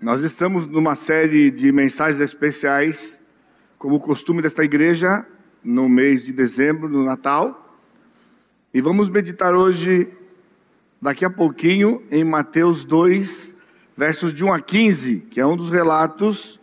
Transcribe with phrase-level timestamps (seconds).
[0.00, 3.20] Nós estamos numa série de mensagens especiais,
[3.78, 5.26] como costume desta igreja,
[5.62, 7.76] no mês de dezembro, no Natal.
[8.72, 10.08] E vamos meditar hoje,
[11.02, 13.54] daqui a pouquinho, em Mateus 2,
[13.94, 16.58] versos de 1 a 15, que é um dos relatos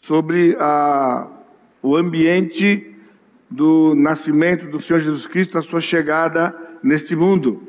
[0.00, 1.28] sobre a,
[1.80, 2.96] o ambiente
[3.48, 7.62] do nascimento do Senhor Jesus Cristo, a sua chegada neste mundo.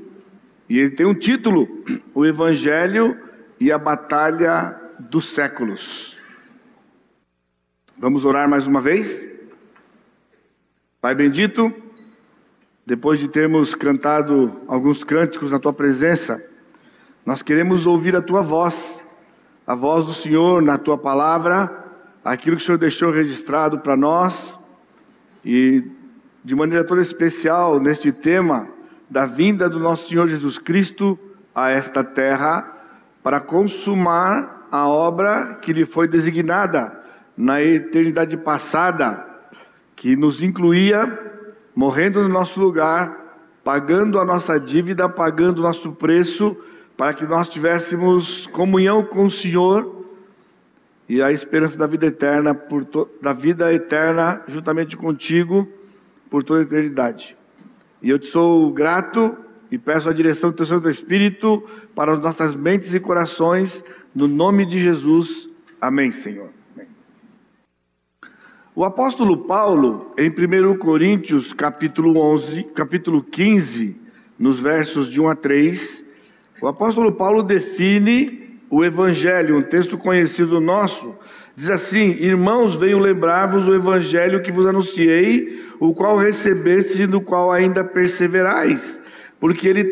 [0.68, 1.70] E ele tem um título:
[2.16, 3.25] O Evangelho
[3.60, 6.18] e a Batalha dos Séculos.
[7.98, 9.26] Vamos orar mais uma vez?
[11.00, 11.74] Pai bendito,
[12.86, 16.44] depois de termos cantado alguns cânticos na tua presença,
[17.26, 19.06] nós queremos ouvir a tua voz,
[19.66, 21.86] a voz do Senhor na tua palavra,
[22.24, 24.60] aquilo que o Senhor deixou registrado para nós,
[25.44, 25.84] e
[26.44, 28.68] de maneira toda especial neste tema
[29.10, 31.18] da vinda do nosso Senhor Jesus Cristo
[31.54, 32.75] a esta terra
[33.26, 36.96] para consumar a obra que lhe foi designada
[37.36, 39.26] na eternidade passada,
[39.96, 41.42] que nos incluía
[41.76, 46.56] morrendo no nosso lugar, pagando a nossa dívida, pagando o nosso preço,
[46.96, 50.06] para que nós tivéssemos comunhão com o Senhor
[51.10, 52.56] e a esperança da vida eterna,
[53.20, 55.68] da vida eterna juntamente contigo
[56.30, 57.36] por toda a eternidade.
[58.04, 59.36] E eu te sou grato
[59.72, 61.64] e peço a direção do teu Santo Espírito
[61.94, 65.50] para as nossas mentes e corações, no nome de Jesus.
[65.80, 66.50] Amém, Senhor.
[66.76, 66.88] Amém.
[68.76, 74.00] O apóstolo Paulo, em 1 Coríntios, capítulo 11, capítulo 15,
[74.38, 76.06] nos versos de 1 a 3,
[76.62, 81.16] o apóstolo Paulo define o evangelho, um texto conhecido nosso,
[81.56, 87.22] Diz assim: Irmãos, venho lembrar-vos o evangelho que vos anunciei, o qual recebeste e no
[87.22, 89.00] qual ainda perseverais,
[89.40, 89.86] porque ele,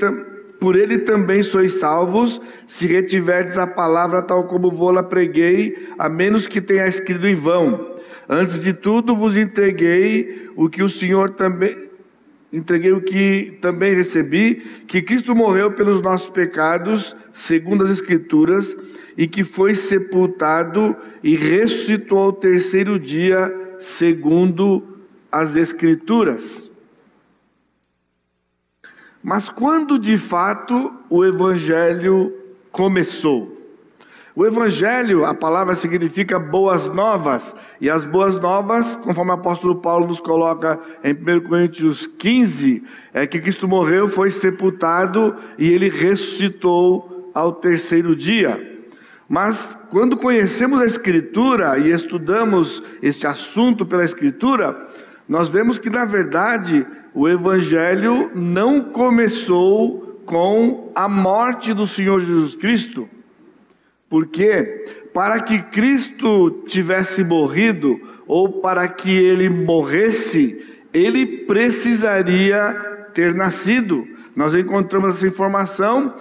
[0.59, 6.47] por ele também sois salvos, se retiverdes a palavra tal como vou-la preguei, a menos
[6.47, 7.93] que tenha escrito em vão.
[8.27, 11.91] Antes de tudo vos entreguei o que o Senhor também
[12.53, 18.77] entreguei o que também recebi, que Cristo morreu pelos nossos pecados, segundo as escrituras,
[19.17, 24.83] e que foi sepultado e ressuscitou ao terceiro dia, segundo
[25.31, 26.62] as Escrituras.
[29.23, 32.33] Mas quando de fato o Evangelho
[32.71, 33.53] começou?
[34.35, 40.07] O Evangelho, a palavra significa boas novas, e as boas novas, conforme o apóstolo Paulo
[40.07, 47.31] nos coloca em 1 Coríntios 15, é que Cristo morreu, foi sepultado e ele ressuscitou
[47.33, 48.71] ao terceiro dia.
[49.29, 54.89] Mas quando conhecemos a Escritura e estudamos este assunto pela Escritura,
[55.29, 62.55] nós vemos que na verdade o Evangelho não começou com a morte do Senhor Jesus
[62.55, 63.07] Cristo,
[64.09, 70.63] porque para que Cristo tivesse morrido ou para que ele morresse,
[70.93, 72.73] ele precisaria
[73.13, 74.07] ter nascido.
[74.35, 76.15] Nós encontramos essa informação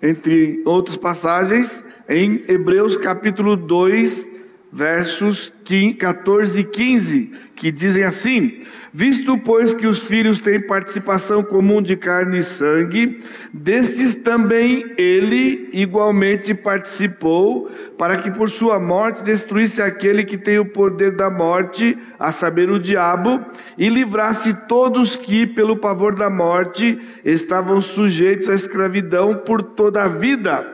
[0.00, 4.37] entre outras passagens em Hebreus capítulo 2,
[4.72, 5.52] versos
[5.98, 8.62] 14 e 15, que dizem assim:
[8.92, 13.20] Visto, pois, que os filhos têm participação comum de carne e sangue,
[13.52, 20.64] destes também ele igualmente participou, para que por sua morte destruísse aquele que tem o
[20.64, 23.44] poder da morte, a saber, o diabo,
[23.76, 30.08] e livrasse todos que, pelo pavor da morte, estavam sujeitos à escravidão por toda a
[30.08, 30.66] vida.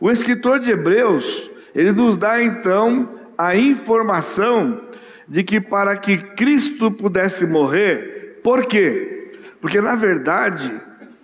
[0.00, 4.80] O escritor de Hebreus, ele nos dá então a informação
[5.28, 9.32] de que para que Cristo pudesse morrer, por quê?
[9.60, 10.72] Porque na verdade,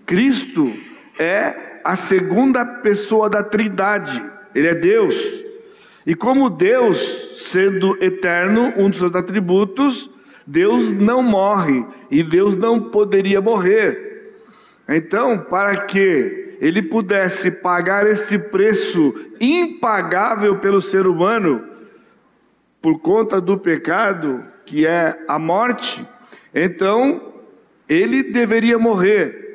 [0.07, 0.73] Cristo
[1.19, 4.23] é a segunda pessoa da Trindade,
[4.55, 5.17] ele é Deus.
[6.07, 10.11] E como Deus, sendo eterno, um dos seus atributos,
[10.47, 14.33] Deus não morre e Deus não poderia morrer.
[14.89, 21.67] Então, para que ele pudesse pagar esse preço impagável pelo ser humano,
[22.80, 26.07] por conta do pecado, que é a morte,
[26.54, 27.33] então
[27.89, 29.47] ele deveria morrer.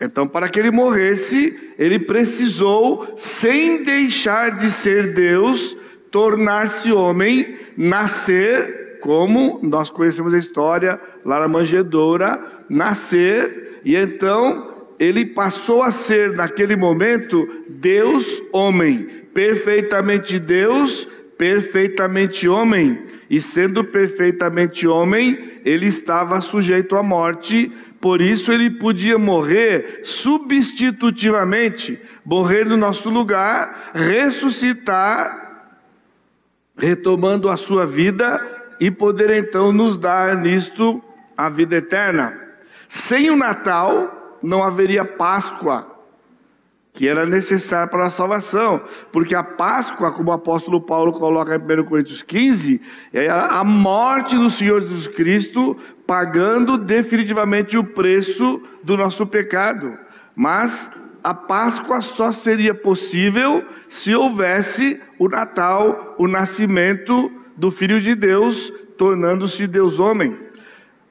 [0.00, 5.76] Então, para que ele morresse, ele precisou, sem deixar de ser Deus,
[6.10, 15.26] tornar-se homem, nascer, como nós conhecemos a história lá na manjedoura, nascer, e então ele
[15.26, 21.06] passou a ser, naquele momento, Deus homem, perfeitamente Deus,
[21.36, 29.18] perfeitamente homem, e sendo perfeitamente homem, ele estava sujeito à morte, por isso ele podia
[29.18, 35.72] morrer substitutivamente, morrer no nosso lugar, ressuscitar,
[36.76, 38.44] retomando a sua vida
[38.78, 41.02] e poder então nos dar nisto
[41.36, 42.38] a vida eterna.
[42.88, 45.93] Sem o Natal não haveria Páscoa,
[46.94, 48.80] que era necessária para a salvação,
[49.10, 52.80] porque a Páscoa, como o apóstolo Paulo coloca em 1 Coríntios 15,
[53.12, 55.76] é a morte do Senhor Jesus Cristo,
[56.06, 59.98] pagando definitivamente o preço do nosso pecado.
[60.36, 60.88] Mas
[61.24, 68.72] a Páscoa só seria possível se houvesse o Natal, o nascimento do Filho de Deus,
[68.96, 70.38] tornando-se Deus homem.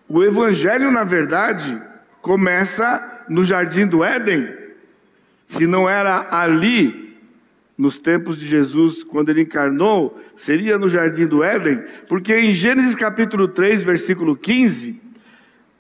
[0.08, 1.82] O Evangelho, na verdade,
[2.22, 4.63] começa no jardim do Éden
[5.46, 7.04] se não era ali,
[7.78, 12.96] nos tempos de Jesus, quando ele encarnou, seria no jardim do Éden, porque em Gênesis
[12.96, 15.02] capítulo 3, versículo 15,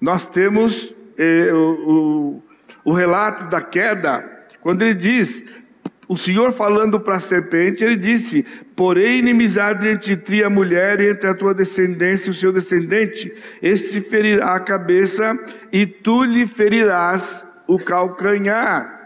[0.01, 2.41] nós temos eh, o,
[2.85, 4.27] o, o relato da queda,
[4.59, 5.43] quando ele diz:
[6.07, 8.45] o Senhor falando para a serpente, ele disse:
[8.75, 13.33] Porém, inimizade entre ti a mulher, e entre a tua descendência e o seu descendente,
[13.61, 15.37] este te ferirá a cabeça,
[15.71, 19.02] e tu lhe ferirás o calcanhar.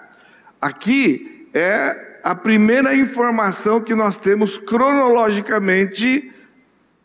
[0.62, 6.32] Aqui é a primeira informação que nós temos cronologicamente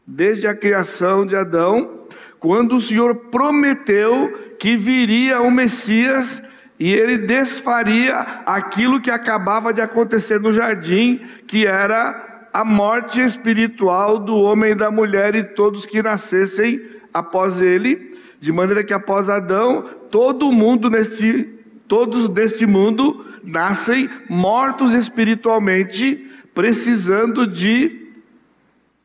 [0.07, 2.01] desde a criação de Adão,
[2.41, 6.43] quando o Senhor prometeu que viria o Messias
[6.79, 14.19] e ele desfaria aquilo que acabava de acontecer no jardim, que era a morte espiritual
[14.19, 16.81] do homem e da mulher e todos que nascessem
[17.15, 24.93] após ele, de maneira que após Adão, todo mundo neste todos deste mundo nascem mortos
[24.93, 28.03] espiritualmente, precisando de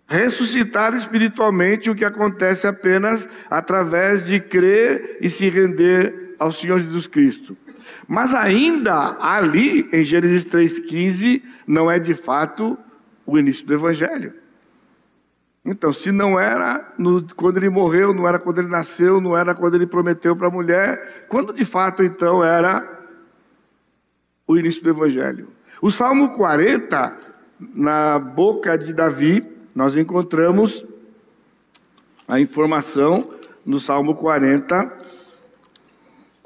[0.07, 7.07] ressuscitar espiritualmente, o que acontece apenas através de crer e se render ao Senhor Jesus
[7.07, 7.57] Cristo.
[8.07, 12.77] Mas ainda ali, em Gênesis 3,15, não é de fato
[13.25, 14.33] o início do Evangelho.
[15.69, 19.53] Então, se não era no, quando ele morreu, não era quando ele nasceu, não era
[19.53, 22.87] quando ele prometeu para a mulher, quando de fato então era
[24.47, 25.49] o início do Evangelho.
[25.81, 27.17] O Salmo 40,
[27.59, 30.85] na boca de Davi, nós encontramos
[32.25, 33.29] a informação
[33.65, 34.89] no Salmo 40,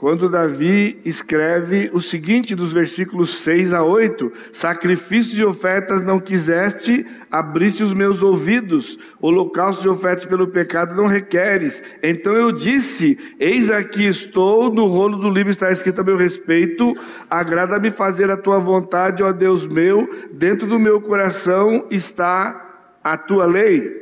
[0.02, 7.06] quando Davi escreve o seguinte dos versículos 6 a 8: Sacrifícios e ofertas não quiseste,
[7.30, 11.84] abriste os meus ouvidos, holocausto e ofertas pelo pecado não requeres.
[12.02, 16.98] Então eu disse: Eis aqui estou, no rolo do livro está escrito a meu respeito,
[17.30, 23.46] agrada-me fazer a tua vontade, ó Deus meu, dentro do meu coração está a tua
[23.46, 24.02] lei.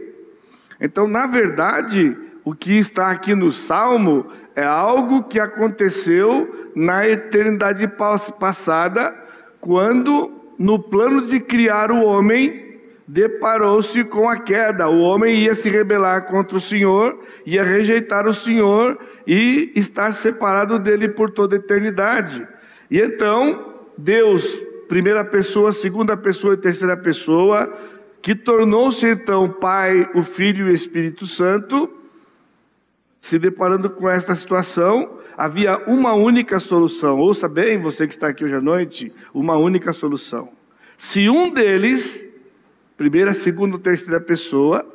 [0.80, 2.16] Então, na verdade,
[2.50, 4.26] o que está aqui no Salmo
[4.56, 7.88] é algo que aconteceu na eternidade
[8.40, 9.16] passada,
[9.60, 14.90] quando, no plano de criar o homem, deparou-se com a queda.
[14.90, 18.98] O homem ia se rebelar contra o Senhor, ia rejeitar o Senhor
[19.28, 22.48] e estar separado dele por toda a eternidade.
[22.90, 27.72] E então, Deus, primeira pessoa, segunda pessoa e terceira pessoa,
[28.24, 31.99] que tornou-se então Pai, o Filho e o Espírito Santo,
[33.22, 37.18] se deparando com esta situação, havia uma única solução.
[37.18, 40.50] Ouça bem, você que está aqui hoje à noite, uma única solução.
[40.98, 42.26] Se um deles,
[42.98, 44.86] primeira, segunda ou terceira pessoa,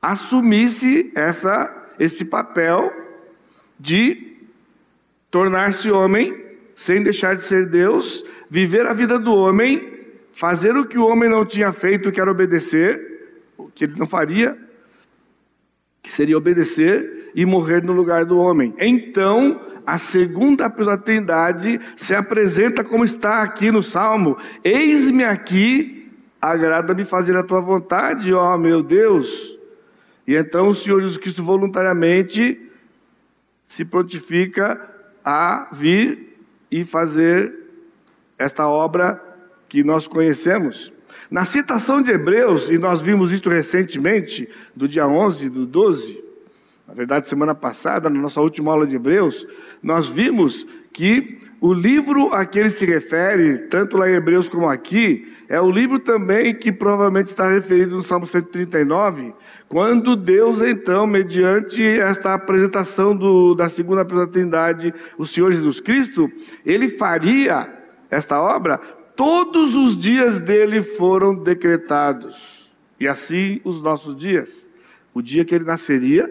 [0.00, 2.92] assumisse essa, esse papel
[3.78, 4.36] de
[5.30, 6.42] tornar-se homem,
[6.74, 10.00] sem deixar de ser Deus, viver a vida do homem,
[10.32, 14.06] fazer o que o homem não tinha feito, que era obedecer, o que ele não
[14.06, 14.58] faria,
[16.02, 18.74] que seria obedecer, e morrer no lugar do homem.
[18.78, 26.10] Então, a segunda pessoa da Trindade se apresenta como está aqui no Salmo: Eis-me aqui,
[26.40, 29.58] agrada-me fazer a tua vontade, ó meu Deus.
[30.26, 32.60] E então o Senhor Jesus Cristo voluntariamente
[33.64, 34.80] se prontifica
[35.24, 36.38] a vir
[36.70, 37.52] e fazer
[38.38, 39.20] esta obra
[39.68, 40.91] que nós conhecemos.
[41.32, 44.46] Na citação de Hebreus, e nós vimos isso recentemente,
[44.76, 46.22] do dia 11 do 12,
[46.86, 49.46] na verdade, semana passada, na nossa última aula de Hebreus,
[49.82, 54.68] nós vimos que o livro a que ele se refere, tanto lá em Hebreus como
[54.68, 59.32] aqui, é o livro também que provavelmente está referido no Salmo 139,
[59.70, 65.80] quando Deus, então, mediante esta apresentação do, da segunda pessoa da Trindade, o Senhor Jesus
[65.80, 66.30] Cristo,
[66.66, 67.72] ele faria
[68.10, 68.78] esta obra,
[69.16, 72.72] todos os dias dele foram decretados.
[72.98, 74.68] E assim os nossos dias.
[75.12, 76.28] O dia que ele nasceria,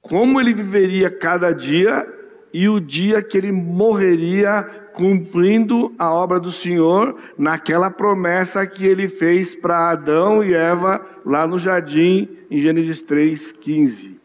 [0.00, 2.06] como ele viveria cada dia
[2.52, 9.08] e o dia que ele morreria cumprindo a obra do Senhor naquela promessa que ele
[9.08, 14.18] fez para Adão e Eva lá no jardim em Gênesis 3:15.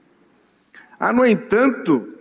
[1.00, 2.15] Há, no entanto,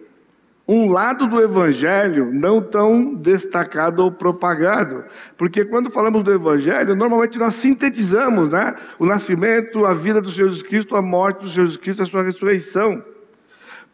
[0.66, 5.04] um lado do evangelho não tão destacado ou propagado,
[5.36, 10.48] porque quando falamos do evangelho, normalmente nós sintetizamos, né, o nascimento, a vida do Senhor
[10.48, 13.02] Jesus Cristo, a morte do Senhor Jesus Cristo, a sua ressurreição.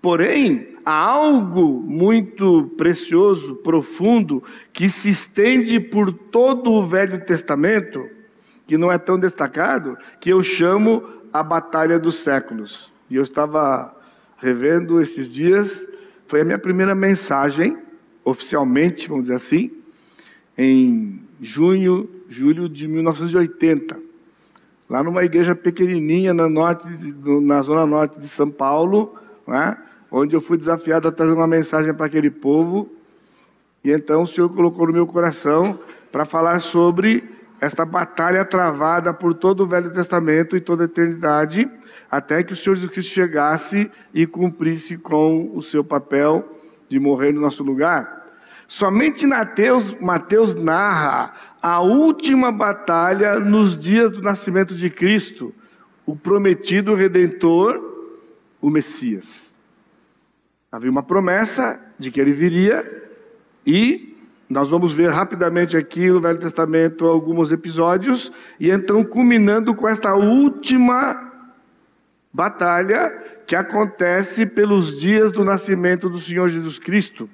[0.01, 8.09] Porém, há algo muito precioso, profundo, que se estende por todo o Velho Testamento,
[8.67, 12.93] que não é tão destacado, que eu chamo a Batalha dos Séculos.
[13.11, 13.95] E eu estava
[14.39, 15.87] revendo esses dias,
[16.31, 17.77] foi a minha primeira mensagem,
[18.25, 19.73] oficialmente, vamos dizer assim,
[20.57, 23.99] em junho, julho de 1980,
[24.89, 26.87] lá numa igreja pequenininha na, norte,
[27.43, 29.77] na zona norte de São Paulo, né?
[30.09, 32.89] onde eu fui desafiado a trazer uma mensagem para aquele povo.
[33.83, 35.81] E então o Senhor colocou no meu coração
[36.13, 37.25] para falar sobre
[37.61, 41.71] esta batalha travada por todo o Velho Testamento e toda a eternidade,
[42.11, 47.33] até que o Senhor Jesus Cristo chegasse e cumprisse com o seu papel de morrer
[47.33, 48.27] no nosso lugar.
[48.67, 55.53] Somente Mateus, Mateus narra a última batalha nos dias do nascimento de Cristo,
[56.07, 57.81] o prometido redentor,
[58.61, 59.57] o Messias.
[60.73, 63.11] Havia uma promessa de que ele viria,
[63.67, 64.10] e
[64.51, 70.17] nós vamos ver rapidamente aqui no Velho Testamento alguns episódios, e então culminando com esta
[70.17, 71.31] última
[72.33, 73.17] batalha
[73.47, 77.31] que acontece pelos dias do nascimento do Senhor Jesus Cristo.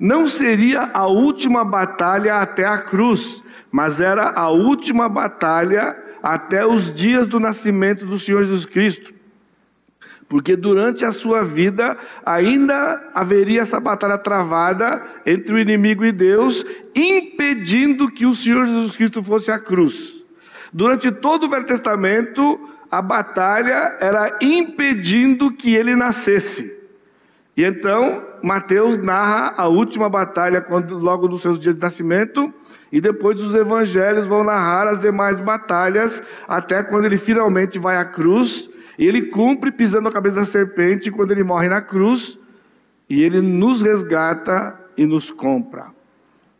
[0.00, 6.92] Não seria a última batalha até a cruz, mas era a última batalha até os
[6.92, 9.21] dias do nascimento do Senhor Jesus Cristo
[10.32, 16.64] porque durante a sua vida ainda haveria essa batalha travada entre o inimigo e Deus,
[16.96, 20.24] impedindo que o Senhor Jesus Cristo fosse à cruz.
[20.72, 22.58] Durante todo o Velho Testamento,
[22.90, 26.80] a batalha era impedindo que ele nascesse.
[27.54, 32.50] E então, Mateus narra a última batalha quando, logo nos seus dias de nascimento,
[32.90, 38.04] e depois os evangelhos vão narrar as demais batalhas, até quando ele finalmente vai à
[38.06, 38.71] cruz
[39.02, 42.38] e ele cumpre pisando a cabeça da serpente quando ele morre na cruz,
[43.10, 45.86] e ele nos resgata e nos compra.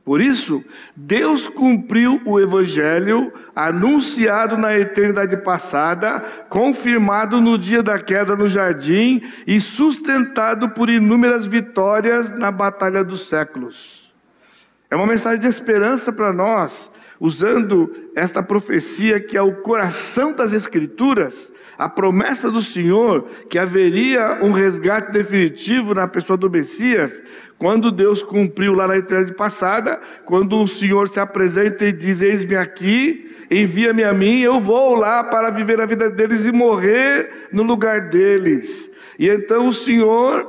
[0.04, 0.64] Por isso,
[0.96, 6.18] Deus cumpriu o evangelho anunciado na eternidade passada,
[6.48, 13.28] confirmado no dia da queda no jardim e sustentado por inúmeras vitórias na batalha dos
[13.28, 14.12] séculos.
[14.90, 20.52] É uma mensagem de esperança para nós, usando esta profecia que é o coração das
[20.52, 21.52] Escrituras,
[21.82, 27.20] a promessa do Senhor que haveria um resgate definitivo na pessoa do Messias,
[27.58, 32.54] quando Deus cumpriu lá na eternidade passada, quando o Senhor se apresenta e diz: Eis-me
[32.54, 37.64] aqui, envia-me a mim, eu vou lá para viver a vida deles e morrer no
[37.64, 38.88] lugar deles.
[39.18, 40.48] E então o Senhor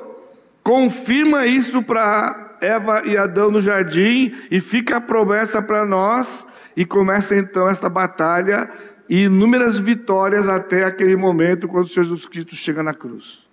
[0.63, 6.45] confirma isso para Eva e Adão no jardim, e fica a promessa para nós
[6.77, 8.69] e começa então esta batalha
[9.09, 13.47] e inúmeras vitórias até aquele momento quando Jesus Cristo chega na cruz.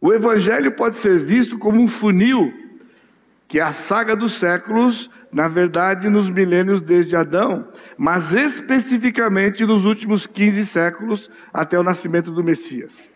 [0.00, 2.52] O Evangelho pode ser visto como um funil,
[3.46, 9.84] que é a saga dos séculos, na verdade, nos milênios desde Adão, mas especificamente nos
[9.84, 13.10] últimos 15 séculos até o nascimento do Messias.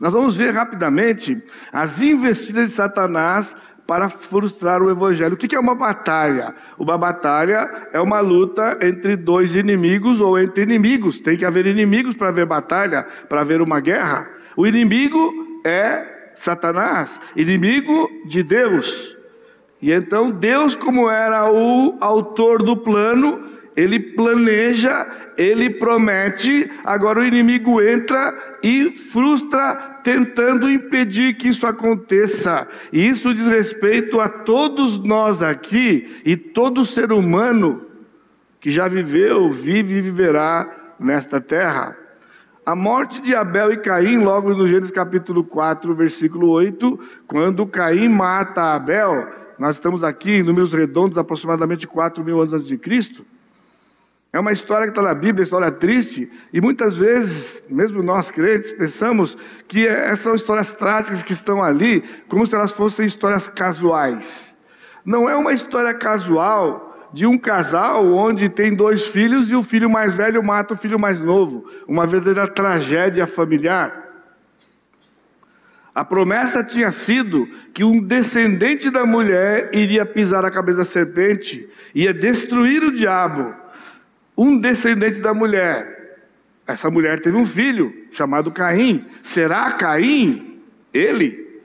[0.00, 5.34] Nós vamos ver rapidamente as investidas de Satanás para frustrar o evangelho.
[5.34, 6.54] O que é uma batalha?
[6.78, 11.20] Uma batalha é uma luta entre dois inimigos ou entre inimigos.
[11.20, 14.30] Tem que haver inimigos para haver batalha, para haver uma guerra.
[14.56, 19.16] O inimigo é Satanás, inimigo de Deus.
[19.80, 27.24] E então Deus, como era o autor do plano, ele planeja, ele promete, agora o
[27.24, 32.68] inimigo entra e frustra, tentando impedir que isso aconteça.
[32.92, 37.86] E isso diz respeito a todos nós aqui e todo ser humano
[38.60, 41.96] que já viveu, vive e viverá nesta terra.
[42.64, 48.08] A morte de Abel e Caim, logo no Gênesis capítulo 4, versículo 8, quando Caim
[48.08, 49.28] mata Abel,
[49.58, 53.26] nós estamos aqui em números redondos, aproximadamente 4 mil anos antes de Cristo.
[54.34, 58.72] É uma história que está na Bíblia, história triste, e muitas vezes, mesmo nós crentes,
[58.72, 59.38] pensamos
[59.68, 64.56] que essas são histórias trágicas que estão ali, como se elas fossem histórias casuais.
[65.04, 69.88] Não é uma história casual de um casal onde tem dois filhos e o filho
[69.88, 71.64] mais velho mata o filho mais novo.
[71.86, 74.02] Uma verdadeira tragédia familiar.
[75.94, 81.70] A promessa tinha sido que um descendente da mulher iria pisar a cabeça da serpente,
[81.94, 83.62] ia destruir o diabo.
[84.36, 86.18] Um descendente da mulher.
[86.66, 89.04] Essa mulher teve um filho chamado Caim.
[89.22, 90.60] Será Caim
[90.92, 91.60] ele?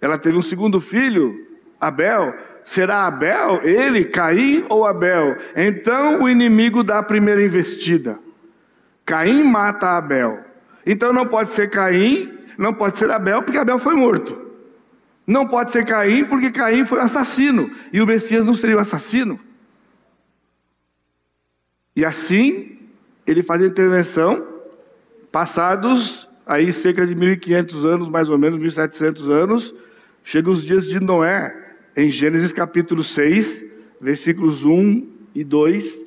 [0.00, 1.46] Ela teve um segundo filho,
[1.80, 2.34] Abel.
[2.62, 5.36] Será Abel ele, Caim ou Abel?
[5.56, 8.18] Então o inimigo dá a primeira investida.
[9.04, 10.40] Caim mata Abel.
[10.86, 14.40] Então não pode ser Caim não pode ser Abel, porque Abel foi morto.
[15.26, 17.70] Não pode ser Caim, porque Caim foi assassino.
[17.92, 19.38] E o Messias não seria o assassino.
[21.96, 22.78] E assim,
[23.26, 24.46] ele faz a intervenção,
[25.30, 29.74] passados aí cerca de 1500 anos, mais ou menos 1700 anos,
[30.22, 31.54] chegam os dias de Noé,
[31.96, 33.64] em Gênesis capítulo 6,
[34.00, 35.98] versículos 1 e 2.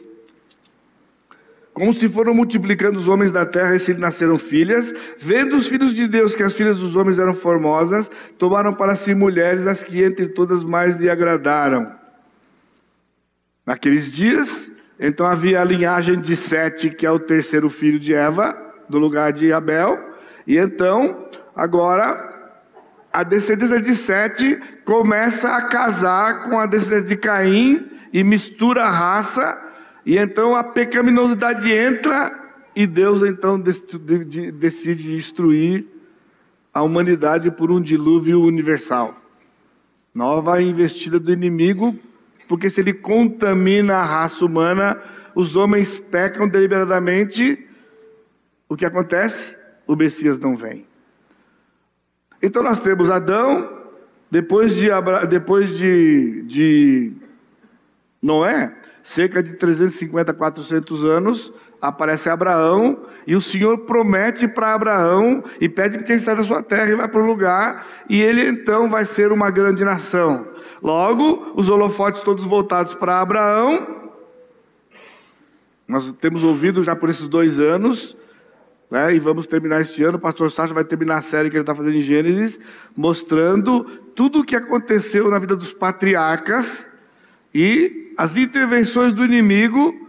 [1.73, 5.93] Como se foram multiplicando os homens da terra e se nasceram filhas, vendo os filhos
[5.93, 10.03] de Deus que as filhas dos homens eram formosas, tomaram para si mulheres as que
[10.03, 11.95] entre todas mais lhe agradaram.
[13.65, 18.57] Naqueles dias, então havia a linhagem de Sete, que é o terceiro filho de Eva,
[18.89, 19.99] do lugar de Abel,
[20.45, 22.27] e então, agora,
[23.11, 28.89] a descendência de Sete começa a casar com a descendência de Caim e mistura a
[28.89, 29.61] raça
[30.05, 32.31] e então a pecaminosidade entra
[32.73, 35.85] e Deus então decide destruir
[36.73, 39.15] a humanidade por um dilúvio universal.
[40.13, 41.97] Nova investida do inimigo,
[42.47, 44.99] porque se ele contamina a raça humana,
[45.35, 47.67] os homens pecam deliberadamente,
[48.67, 49.55] o que acontece?
[49.85, 50.85] O Messias não vem.
[52.41, 53.77] Então nós temos Adão,
[54.29, 54.87] depois de,
[55.29, 57.13] depois de, de
[58.21, 65.69] Noé, cerca de 350, 400 anos, aparece Abraão e o Senhor promete para Abraão e
[65.69, 68.89] pede que ele saia da sua terra e vá para o lugar e ele então
[68.89, 70.47] vai ser uma grande nação.
[70.81, 73.95] Logo, os holofotes todos voltados para Abraão.
[75.87, 78.17] Nós temos ouvido já por esses dois anos,
[78.91, 80.17] né, e vamos terminar este ano.
[80.17, 82.59] O pastor Sacha vai terminar a série que ele está fazendo em Gênesis,
[82.95, 86.89] mostrando tudo o que aconteceu na vida dos patriarcas
[87.53, 90.06] e as intervenções do inimigo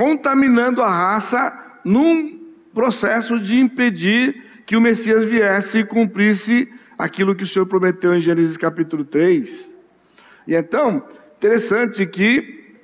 [0.00, 1.52] contaminando a raça
[1.84, 2.40] num
[2.72, 8.20] processo de impedir que o Messias viesse e cumprisse aquilo que o Senhor prometeu em
[8.22, 9.76] Gênesis capítulo 3.
[10.48, 12.78] E então, interessante que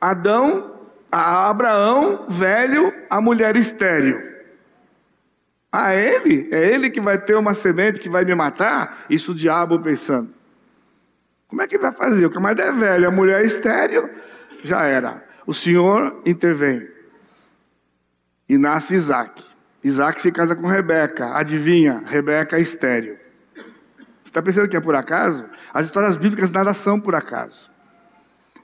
[0.00, 0.72] Adão,
[1.10, 4.22] Abraão, velho, a mulher estéril.
[5.72, 9.06] A ele, é ele que vai ter uma semente que vai me matar?
[9.10, 10.32] Isso o diabo pensando.
[11.48, 12.26] Como é que vai fazer?
[12.26, 14.08] O camarada é velho, a mulher é estéreo,
[14.62, 15.29] já era.
[15.50, 16.88] O Senhor intervém.
[18.48, 19.44] E nasce Isaac.
[19.82, 21.36] Isaac se casa com Rebeca.
[21.36, 22.04] Adivinha?
[22.06, 23.18] Rebeca é estéreo.
[23.56, 25.44] Você está pensando que é por acaso?
[25.74, 27.68] As histórias bíblicas nada são por acaso.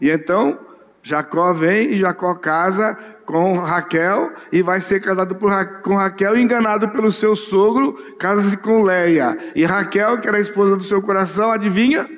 [0.00, 0.60] E então,
[1.02, 2.94] Jacó vem e Jacó casa
[3.24, 5.50] com Raquel e vai ser casado por,
[5.82, 9.36] com Raquel, enganado pelo seu sogro, casa-se com Leia.
[9.56, 12.08] E Raquel, que era a esposa do seu coração, adivinha?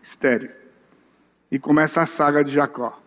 [0.00, 0.52] estéreo.
[1.50, 3.02] E começa a saga de Jacó.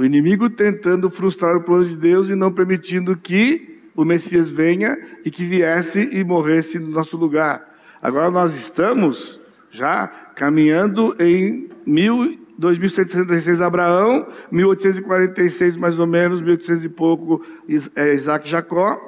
[0.00, 4.96] O inimigo tentando frustrar o plano de Deus e não permitindo que o Messias venha
[5.26, 7.76] e que viesse e morresse no nosso lugar.
[8.00, 9.38] Agora nós estamos
[9.70, 11.68] já caminhando em
[12.56, 17.44] 2166 Abraão, 1846 mais ou menos, 1800 e pouco
[17.94, 18.98] é, Isaac e Jacó.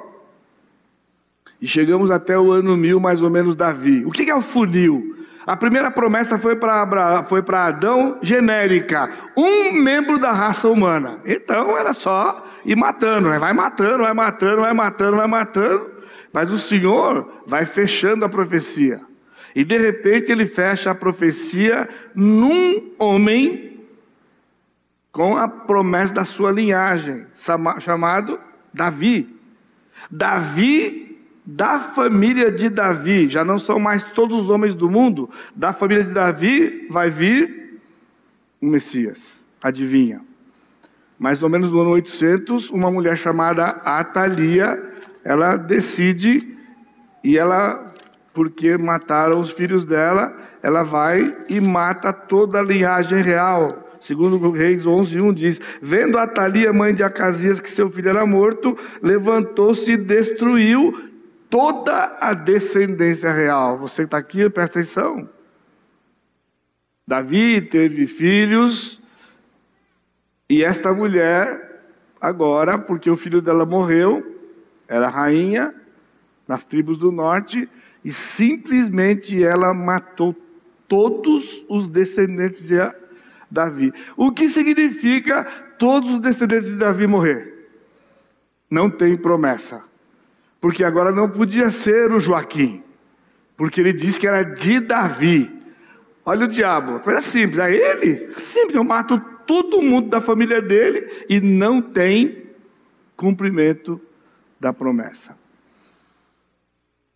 [1.59, 4.05] E chegamos até o ano 1000 mais ou menos Davi.
[4.05, 5.22] O que é o funil?
[5.45, 11.19] A primeira promessa foi para foi Adão genérica, um membro da raça humana.
[11.25, 13.37] Então era só ir matando, né?
[13.37, 15.93] vai matando, vai matando, vai matando, vai matando.
[16.31, 19.01] Mas o Senhor vai fechando a profecia.
[19.55, 23.85] E de repente ele fecha a profecia num homem
[25.11, 27.27] com a promessa da sua linhagem,
[27.79, 28.39] chamado
[28.73, 29.39] Davi.
[30.09, 31.12] Davi
[31.45, 36.03] da família de Davi, já não são mais todos os homens do mundo, da família
[36.03, 37.81] de Davi vai vir
[38.61, 39.45] o Messias.
[39.61, 40.21] Adivinha?
[41.19, 44.81] Mais ou menos no ano 800, uma mulher chamada Atalia,
[45.23, 46.57] ela decide
[47.23, 47.91] e ela
[48.33, 53.91] porque mataram os filhos dela, ela vai e mata toda a linhagem real.
[53.99, 59.91] Segundo Reis 11:1 diz: "Vendo Atalia, mãe de Acasias, que seu filho era morto, levantou-se
[59.91, 61.12] e destruiu
[61.53, 63.77] toda a descendência real.
[63.77, 65.29] Você está aqui, presta atenção.
[67.07, 68.99] Davi teve filhos,
[70.49, 71.83] E esta mulher,
[72.19, 74.41] agora, porque o filho dela morreu,
[74.87, 75.73] era rainha
[76.47, 77.69] nas tribos do norte,
[78.03, 80.35] e simplesmente ela matou
[80.87, 82.75] todos os descendentes de
[83.49, 83.93] Davi.
[84.17, 85.43] O que significa
[85.77, 87.69] todos os descendentes de Davi morrer?
[88.69, 89.92] Não tem promessa.
[90.63, 92.81] Porque agora não podia ser o Joaquim,
[93.57, 95.51] porque ele disse que era de Davi.
[96.23, 97.59] Olha o diabo, coisa simples.
[97.59, 102.43] É ele, simples, eu mato todo mundo da família dele e não tem
[103.17, 103.99] cumprimento
[104.57, 105.37] da promessa.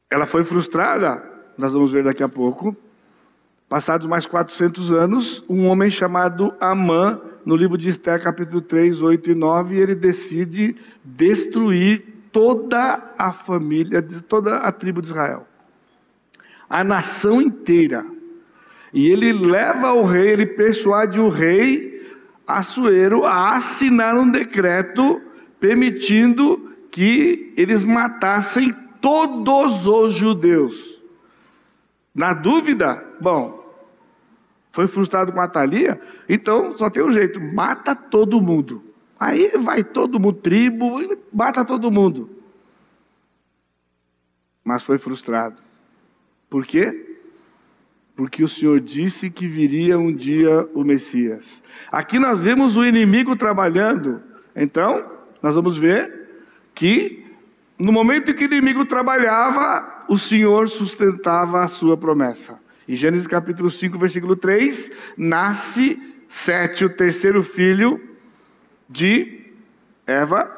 [0.09, 1.23] Ela foi frustrada,
[1.57, 2.75] nós vamos ver daqui a pouco.
[3.69, 9.31] Passados mais 400 anos, um homem chamado Amã, no livro de Esther, capítulo 3, 8
[9.31, 15.47] e 9, ele decide destruir toda a família, toda a tribo de Israel.
[16.69, 18.05] A nação inteira.
[18.93, 21.97] E ele leva o rei, ele persuade o rei
[22.45, 25.21] Assuero a assinar um decreto
[25.59, 28.71] permitindo que eles matassem
[29.01, 31.01] todos os judeus.
[32.15, 33.67] Na dúvida, bom,
[34.71, 38.86] foi frustrado com a Thalia, então só tem um jeito: mata todo mundo.
[39.19, 40.99] Aí vai todo mundo, tribo,
[41.33, 42.29] mata todo mundo.
[44.63, 45.61] Mas foi frustrado.
[46.49, 47.17] Por quê?
[48.15, 51.61] Porque o Senhor disse que viria um dia o Messias.
[51.91, 54.21] Aqui nós vemos o inimigo trabalhando.
[54.55, 55.09] Então,
[55.41, 56.29] nós vamos ver
[56.73, 57.25] que
[57.77, 62.59] no momento em que o inimigo trabalhava, o Senhor sustentava a sua promessa.
[62.87, 68.01] Em Gênesis capítulo 5, versículo 3, nasce Sete, o terceiro filho
[68.89, 69.41] de
[70.05, 70.51] Eva.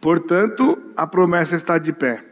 [0.00, 2.24] Portanto, a promessa está de pé.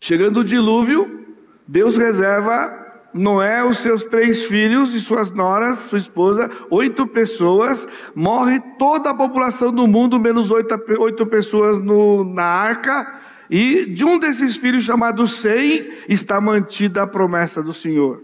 [0.00, 1.26] Chegando o dilúvio,
[1.66, 2.84] Deus reserva
[3.14, 9.14] Noé, os seus três filhos e suas noras, sua esposa, oito pessoas, morre toda a
[9.14, 14.82] população do mundo, menos oito, oito pessoas no, na arca, e de um desses filhos,
[14.82, 18.20] chamado Sem, está mantida a promessa do Senhor.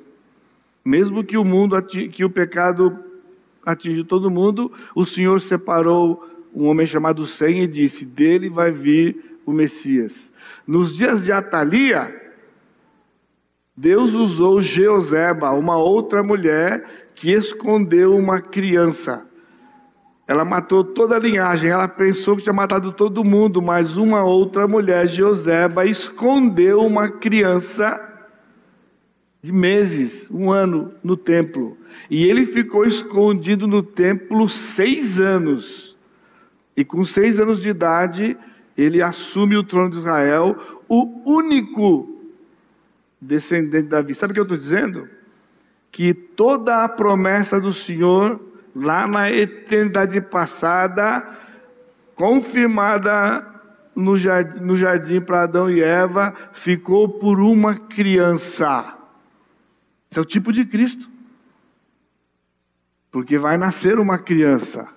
[0.85, 3.10] Mesmo que o mundo, que o pecado
[3.65, 9.39] atinge todo mundo, o Senhor separou um homem chamado Sem e disse: dele vai vir
[9.47, 10.33] o Messias.
[10.67, 12.17] Nos dias de Atalia,
[13.77, 19.27] Deus usou Jeoseba, uma outra mulher que escondeu uma criança.
[20.27, 24.69] Ela matou toda a linhagem, ela pensou que tinha matado todo mundo, mas uma outra
[24.69, 28.10] mulher, Jeoseba, escondeu uma criança
[29.43, 31.77] de meses, um ano, no templo.
[32.11, 35.97] E ele ficou escondido no templo seis anos.
[36.77, 38.37] E com seis anos de idade,
[38.77, 40.57] ele assume o trono de Israel,
[40.89, 42.23] o único
[43.21, 44.15] descendente de Davi.
[44.15, 45.09] Sabe o que eu estou dizendo?
[45.91, 48.41] Que toda a promessa do Senhor,
[48.75, 51.27] lá na eternidade passada,
[52.15, 53.49] confirmada
[53.97, 59.00] no jardim, no jardim para Adão e Eva, ficou por uma criança.
[60.11, 61.09] Esse é o tipo de Cristo.
[63.13, 64.89] Porque vai nascer uma criança.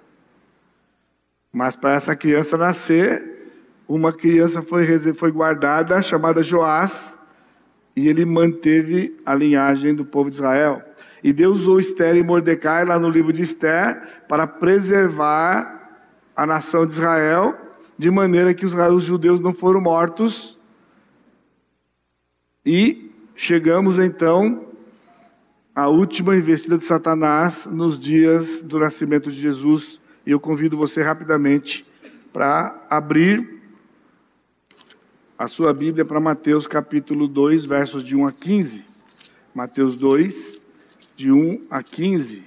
[1.52, 3.52] Mas para essa criança nascer,
[3.88, 7.20] uma criança foi, foi guardada, chamada Joás,
[7.96, 10.82] e ele manteve a linhagem do povo de Israel.
[11.24, 16.02] E Deus usou Esther e Mordecai lá no livro de Esther para preservar
[16.36, 17.56] a nação de Israel,
[17.96, 20.60] de maneira que os, os judeus não foram mortos.
[22.66, 24.73] E chegamos então
[25.76, 30.00] à última investida de Satanás nos dias do nascimento de Jesus.
[30.26, 31.86] E eu convido você rapidamente
[32.32, 33.62] para abrir
[35.38, 38.86] a sua Bíblia para Mateus capítulo 2, versos de 1 a 15.
[39.54, 40.62] Mateus 2,
[41.16, 42.44] de 1 a 15.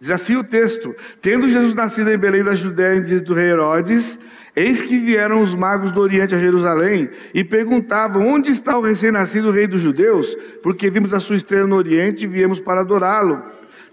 [0.00, 3.50] Diz assim o texto: Tendo Jesus nascido em Belém da Judéia em dias do rei
[3.50, 4.18] Herodes,
[4.54, 9.50] eis que vieram os magos do Oriente a Jerusalém e perguntavam: Onde está o recém-nascido
[9.50, 10.36] rei dos judeus?
[10.62, 13.42] Porque vimos a sua estrela no Oriente e viemos para adorá-lo.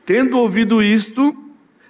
[0.06, 1.36] Tendo ouvido isto,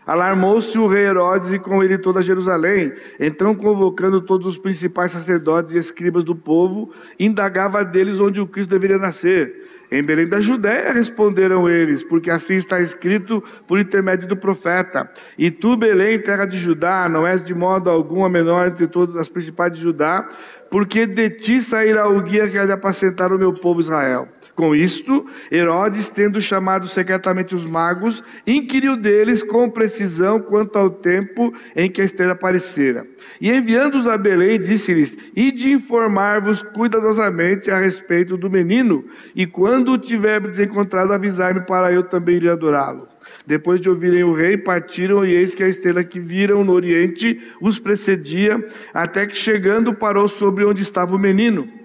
[0.08, 2.94] Alarmou-se o rei Herodes e com ele toda Jerusalém.
[3.20, 8.70] Então, convocando todos os principais sacerdotes e escribas do povo, indagava deles onde o Cristo
[8.70, 9.67] deveria nascer.
[9.90, 15.50] Em Belém da Judéia responderam eles, porque assim está escrito por intermédio do profeta: E
[15.50, 19.30] tu, Belém, terra de Judá, não és de modo algum a menor entre todas as
[19.30, 20.28] principais de Judá,
[20.70, 24.28] porque de ti sairá o guia que há de apacentar o meu povo Israel.
[24.58, 31.54] Com isto, Herodes, tendo chamado secretamente os magos, inquiriu deles com precisão quanto ao tempo
[31.76, 33.06] em que a estrela aparecera.
[33.40, 39.98] E enviando-os a Belém, disse-lhes: Ide informar-vos cuidadosamente a respeito do menino, e quando o
[40.00, 43.08] tiverdes encontrado, avisai-me para eu também ir adorá-lo.
[43.46, 47.40] Depois de ouvirem o rei, partiram, e eis que a estrela que viram no oriente
[47.62, 51.78] os precedia, até que chegando parou sobre onde estava o menino.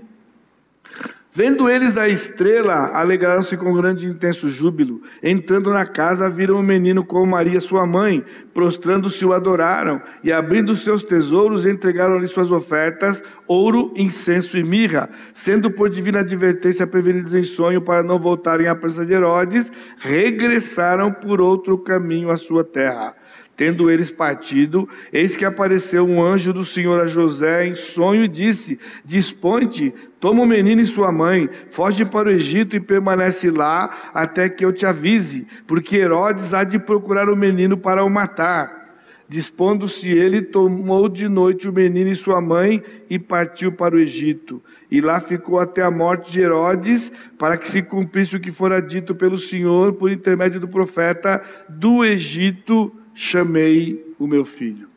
[1.35, 5.01] Vendo eles a estrela, alegraram-se com grande e intenso júbilo.
[5.23, 8.23] Entrando na casa, viram o menino com Maria, sua mãe.
[8.53, 10.03] Prostrando-se, o adoraram.
[10.23, 15.09] E abrindo seus tesouros, entregaram-lhe suas ofertas: ouro, incenso e mirra.
[15.33, 21.11] Sendo por divina advertência prevenidos em sonho para não voltarem à presença de Herodes, regressaram
[21.11, 23.15] por outro caminho à sua terra.
[23.63, 28.27] Tendo eles partido, eis que apareceu um anjo do Senhor a José em sonho e
[28.27, 33.89] disse: Dispõe-te, toma o menino e sua mãe, foge para o Egito e permanece lá
[34.13, 38.83] até que eu te avise, porque Herodes há de procurar o menino para o matar.
[39.29, 44.61] Dispondo-se ele, tomou de noite o menino e sua mãe e partiu para o Egito.
[44.91, 48.83] E lá ficou até a morte de Herodes, para que se cumprisse o que fora
[48.83, 54.89] dito pelo Senhor por intermédio do profeta do Egito chamei o meu filho.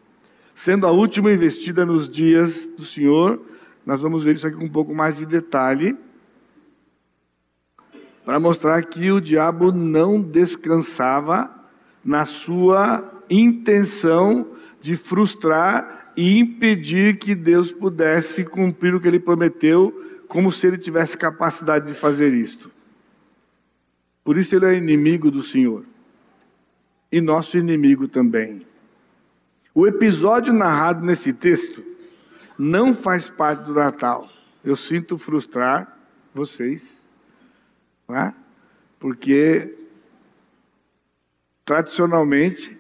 [0.54, 3.42] Sendo a última investida nos dias do Senhor,
[3.86, 5.98] nós vamos ver isso aqui com um pouco mais de detalhe,
[8.24, 11.54] para mostrar que o diabo não descansava
[12.04, 14.48] na sua intenção
[14.82, 19.94] de frustrar e impedir que Deus pudesse cumprir o que ele prometeu,
[20.28, 22.72] como se ele tivesse capacidade de fazer isto.
[24.24, 25.84] Por isso ele é inimigo do Senhor
[27.16, 28.68] e nosso inimigo também.
[29.74, 31.82] O episódio narrado nesse texto
[32.60, 34.30] não faz parte do Natal.
[34.66, 35.98] Eu sinto frustrar
[36.34, 37.06] vocês,
[38.06, 38.36] não é?
[39.00, 39.78] porque
[41.64, 42.78] tradicionalmente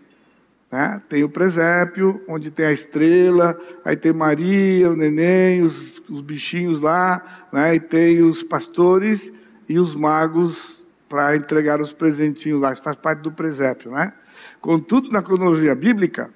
[0.70, 6.20] né, tem o presépio, onde tem a estrela, aí tem Maria, o neném, os, os
[6.20, 9.32] bichinhos lá, né, e tem os pastores
[9.70, 12.74] e os magos para entregar os presentinhos lá.
[12.74, 14.12] Isso faz parte do presépio, né?
[14.62, 16.30] Contudo, na cronologia bíblica,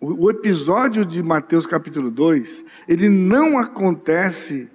[0.00, 4.68] o episódio de Mateus capítulo 2, ele não acontece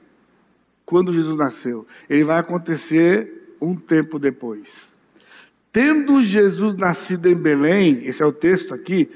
[0.85, 1.87] quando Jesus nasceu.
[2.07, 4.95] Ele vai acontecer um tempo depois.
[5.71, 9.09] Tendo Jesus nascido em Belém, esse é o texto aqui,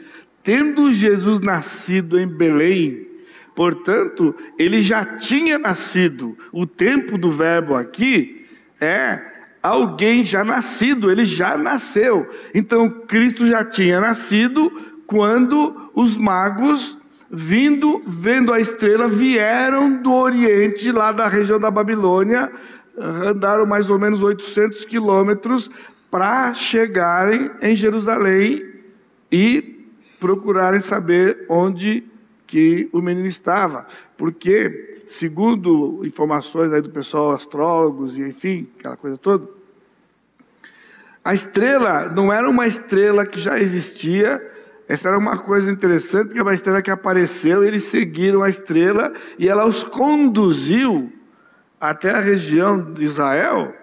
[0.44, 3.08] tendo Jesus nascido em Belém,
[3.56, 6.36] portanto, ele já tinha nascido.
[6.52, 8.48] O tempo do verbo aqui
[8.82, 12.28] é alguém já nascido, ele já nasceu.
[12.54, 14.72] Então Cristo já tinha nascido
[15.06, 16.98] quando os magos,
[17.30, 22.52] vindo, vendo a estrela, vieram do Oriente, lá da região da Babilônia,
[22.98, 25.70] andaram mais ou menos 800 quilômetros
[26.12, 28.66] para chegarem em Jerusalém
[29.32, 29.88] e
[30.20, 32.04] procurarem saber onde
[32.46, 33.86] que o menino estava,
[34.18, 39.50] porque segundo informações aí do pessoal astrólogos e enfim, aquela coisa toda,
[41.26, 44.40] a estrela não era uma estrela que já existia,
[44.88, 49.12] essa era uma coisa interessante, porque é uma estrela que apareceu, eles seguiram a estrela
[49.40, 51.12] e ela os conduziu
[51.82, 53.74] até a região de Israel,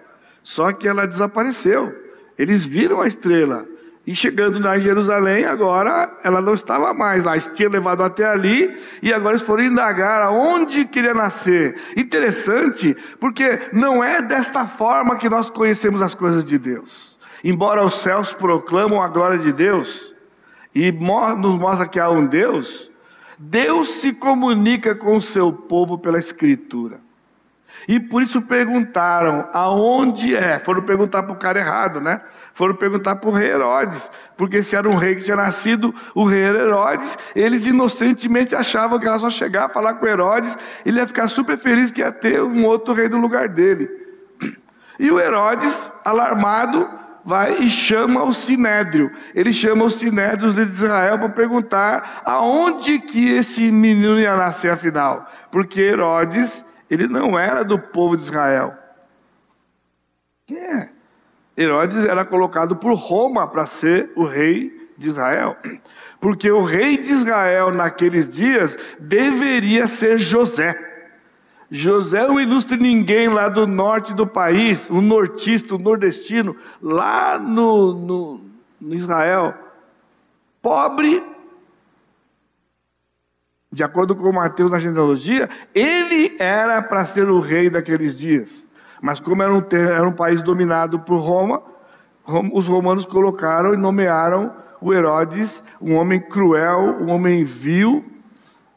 [0.41, 1.93] só que ela desapareceu.
[2.37, 3.67] Eles viram a estrela,
[4.07, 8.25] e chegando lá em Jerusalém, agora ela não estava mais lá, eles tinham levado até
[8.25, 11.77] ali e agora eles foram indagar aonde queria nascer.
[11.97, 17.19] Interessante, porque não é desta forma que nós conhecemos as coisas de Deus.
[17.43, 20.15] Embora os céus proclamam a glória de Deus
[20.73, 22.89] e nos mostra que há um Deus,
[23.37, 27.01] Deus se comunica com o seu povo pela Escritura.
[27.87, 30.59] E por isso perguntaram aonde é.
[30.59, 32.21] Foram perguntar para o cara errado, né?
[32.53, 36.23] Foram perguntar para o rei Herodes, porque se era um rei que tinha nascido, o
[36.23, 41.27] rei Herodes, eles inocentemente achavam que era só chegar, falar com Herodes, ele ia ficar
[41.27, 43.89] super feliz que ia ter um outro rei no lugar dele.
[44.99, 46.89] E o Herodes, alarmado,
[47.27, 49.11] vai e chama o Sinédrio.
[49.35, 55.27] Ele chama o Sinédrio de Israel para perguntar aonde que esse menino ia nascer afinal.
[55.51, 58.75] Porque Herodes ele não era do povo de Israel.
[60.45, 60.89] Quem é?
[61.57, 65.57] Herodes era colocado por Roma para ser o rei de Israel.
[66.19, 70.87] Porque o rei de Israel naqueles dias deveria ser José.
[71.69, 77.37] José é um ilustre ninguém lá do norte do país, um nortista, um nordestino, lá
[77.37, 78.41] no, no,
[78.79, 79.53] no Israel.
[80.61, 81.21] Pobre,
[83.71, 88.67] de acordo com Mateus na genealogia, ele era para ser o rei daqueles dias.
[89.01, 91.61] Mas como era um, era um país dominado por Roma,
[92.53, 98.05] os romanos colocaram e nomearam o Herodes um homem cruel, um homem vil,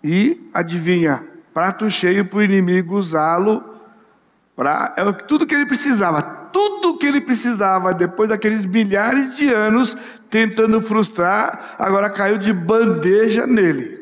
[0.02, 3.70] e adivinha, prato cheio para o inimigo usá-lo
[4.60, 9.96] para é tudo que ele precisava, tudo que ele precisava depois daqueles milhares de anos
[10.28, 13.99] tentando frustrar, agora caiu de bandeja nele.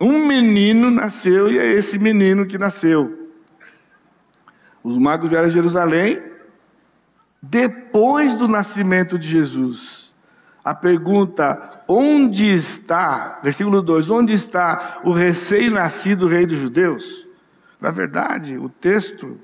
[0.00, 3.30] Um menino nasceu e é esse menino que nasceu.
[4.82, 6.22] Os magos vieram a Jerusalém
[7.40, 10.12] depois do nascimento de Jesus.
[10.64, 17.28] A pergunta, onde está, versículo 2, onde está o recém-nascido rei dos judeus?
[17.80, 19.38] Na verdade, o texto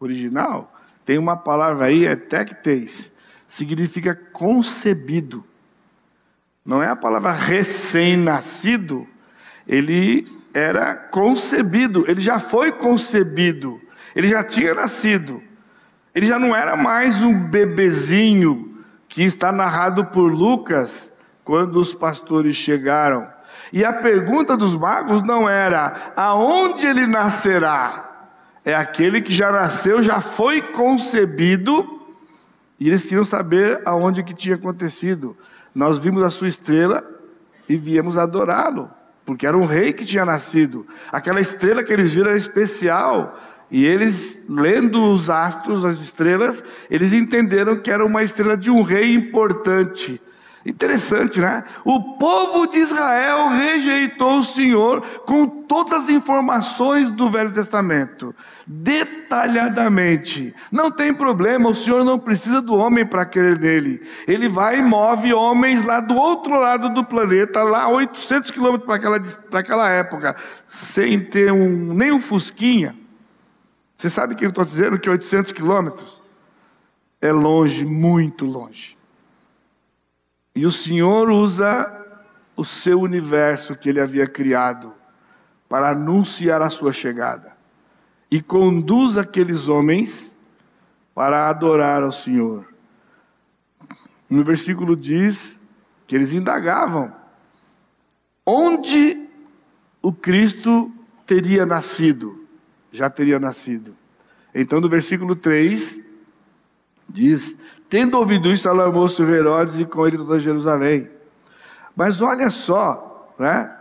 [0.00, 0.72] original
[1.04, 3.12] tem uma palavra aí, é tecteis,
[3.46, 5.44] significa concebido.
[6.64, 9.06] Não é a palavra recém-nascido,
[9.68, 13.80] ele era concebido, ele já foi concebido,
[14.16, 15.42] ele já tinha nascido.
[16.14, 21.12] Ele já não era mais um bebezinho que está narrado por Lucas
[21.44, 23.28] quando os pastores chegaram.
[23.72, 28.04] E a pergunta dos magos não era aonde ele nascerá.
[28.64, 32.02] É aquele que já nasceu, já foi concebido,
[32.80, 35.36] e eles queriam saber aonde que tinha acontecido.
[35.74, 37.02] Nós vimos a sua estrela
[37.68, 38.90] e viemos adorá-lo,
[39.28, 40.86] porque era um rei que tinha nascido.
[41.12, 43.38] Aquela estrela que eles viram era especial,
[43.70, 48.80] e eles, lendo os astros, as estrelas, eles entenderam que era uma estrela de um
[48.80, 50.18] rei importante.
[50.66, 51.62] Interessante, né?
[51.84, 58.34] O povo de Israel rejeitou o Senhor com todas as informações do Velho Testamento,
[58.66, 60.52] detalhadamente.
[60.70, 64.00] Não tem problema, o Senhor não precisa do homem para querer nele.
[64.26, 68.96] Ele vai e move homens lá do outro lado do planeta, lá 800 quilômetros para
[68.96, 69.20] aquela,
[69.52, 70.34] aquela época,
[70.66, 72.96] sem ter um, nem um fusquinha.
[73.96, 74.98] Você sabe o que eu estou dizendo?
[74.98, 76.20] Que 800 quilômetros
[77.20, 78.97] é longe, muito longe.
[80.58, 82.04] E o Senhor usa
[82.56, 84.92] o seu universo que ele havia criado
[85.68, 87.56] para anunciar a sua chegada.
[88.28, 90.36] E conduz aqueles homens
[91.14, 92.66] para adorar ao Senhor.
[94.28, 95.62] No versículo diz
[96.08, 97.14] que eles indagavam
[98.44, 99.28] onde
[100.02, 100.90] o Cristo
[101.24, 102.48] teria nascido
[102.90, 103.96] já teria nascido.
[104.52, 106.00] Então, no versículo 3,
[107.08, 107.56] diz:
[107.88, 111.08] Tendo ouvido isso, alarmou-se Herodes e com ele toda Jerusalém.
[111.96, 113.74] Mas olha só, né?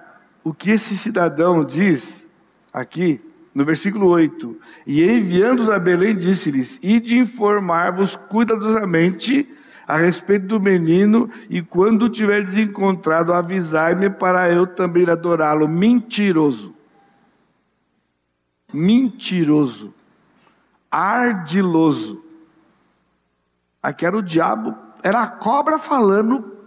[0.43, 2.28] O que esse cidadão diz
[2.72, 3.22] aqui,
[3.54, 9.48] no versículo 8: E enviando-os a Belém, disse-lhes: Ide informar-vos cuidadosamente
[9.86, 15.67] a respeito do menino, e quando tiverdes encontrado, avisai-me para eu também adorá-lo.
[15.67, 16.78] Mentiroso
[18.74, 19.93] mentiroso,
[20.91, 22.24] ardiloso.
[23.82, 26.58] Aqui era o diabo, era a cobra falando,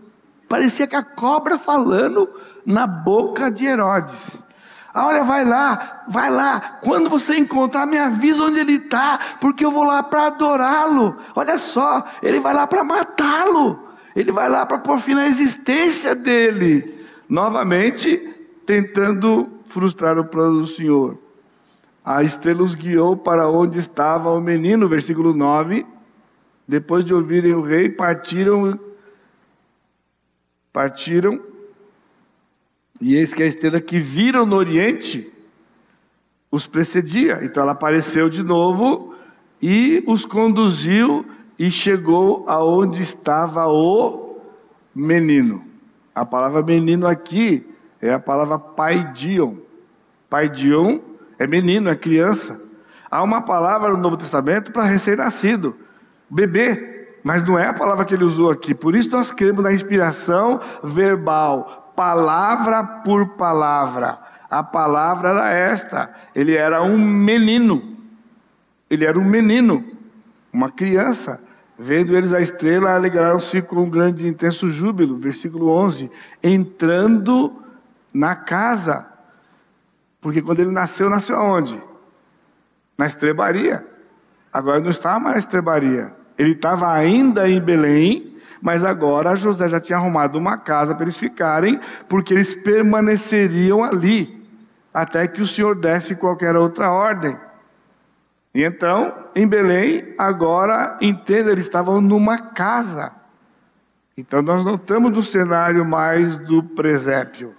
[0.49, 2.31] parecia que a cobra falando
[2.64, 4.44] na boca de Herodes.
[4.92, 6.79] Ah, olha, vai lá, vai lá.
[6.83, 11.16] Quando você encontrar, me avisa onde ele está, porque eu vou lá para adorá-lo.
[11.35, 13.88] Olha só, ele vai lá para matá-lo.
[14.16, 17.07] Ele vai lá para pôr fim na existência dele.
[17.29, 18.16] Novamente,
[18.66, 21.16] tentando frustrar o plano do Senhor.
[22.05, 25.87] A estrela os guiou para onde estava o menino, versículo 9.
[26.70, 28.78] Depois de ouvirem o rei, partiram
[30.72, 31.42] partiram
[33.00, 35.28] e eis que a estrela que viram no oriente
[36.48, 37.40] os precedia.
[37.42, 39.16] Então ela apareceu de novo
[39.61, 41.26] e os conduziu
[41.59, 44.38] e chegou aonde estava o
[44.94, 45.64] menino.
[46.14, 47.66] A palavra menino aqui
[48.00, 49.56] é a palavra paidion.
[50.28, 51.00] Paidion
[51.37, 52.62] é menino, é criança.
[53.11, 55.76] Há uma palavra no Novo Testamento para recém-nascido,
[56.31, 58.75] bebê, mas não é a palavra que ele usou aqui.
[58.75, 64.19] Por isso nós cremos na inspiração verbal, palavra por palavra.
[64.49, 67.97] A palavra era esta: ele era um menino.
[68.88, 69.85] Ele era um menino,
[70.53, 71.40] uma criança.
[71.79, 75.16] Vendo eles a estrela, alegraram-se com um grande e intenso júbilo.
[75.16, 76.11] Versículo 11:
[76.43, 77.62] Entrando
[78.12, 79.07] na casa,
[80.21, 81.81] porque quando ele nasceu, nasceu aonde?
[82.99, 83.87] Na estrebaria.
[84.53, 86.19] Agora não estava mais na estrebaria.
[86.40, 91.18] Ele estava ainda em Belém, mas agora José já tinha arrumado uma casa para eles
[91.18, 94.42] ficarem, porque eles permaneceriam ali,
[94.92, 97.37] até que o Senhor desse qualquer outra ordem.
[98.55, 103.12] E então, em Belém, agora, entenda, eles estavam numa casa.
[104.16, 107.55] Então nós não estamos no cenário mais do presépio.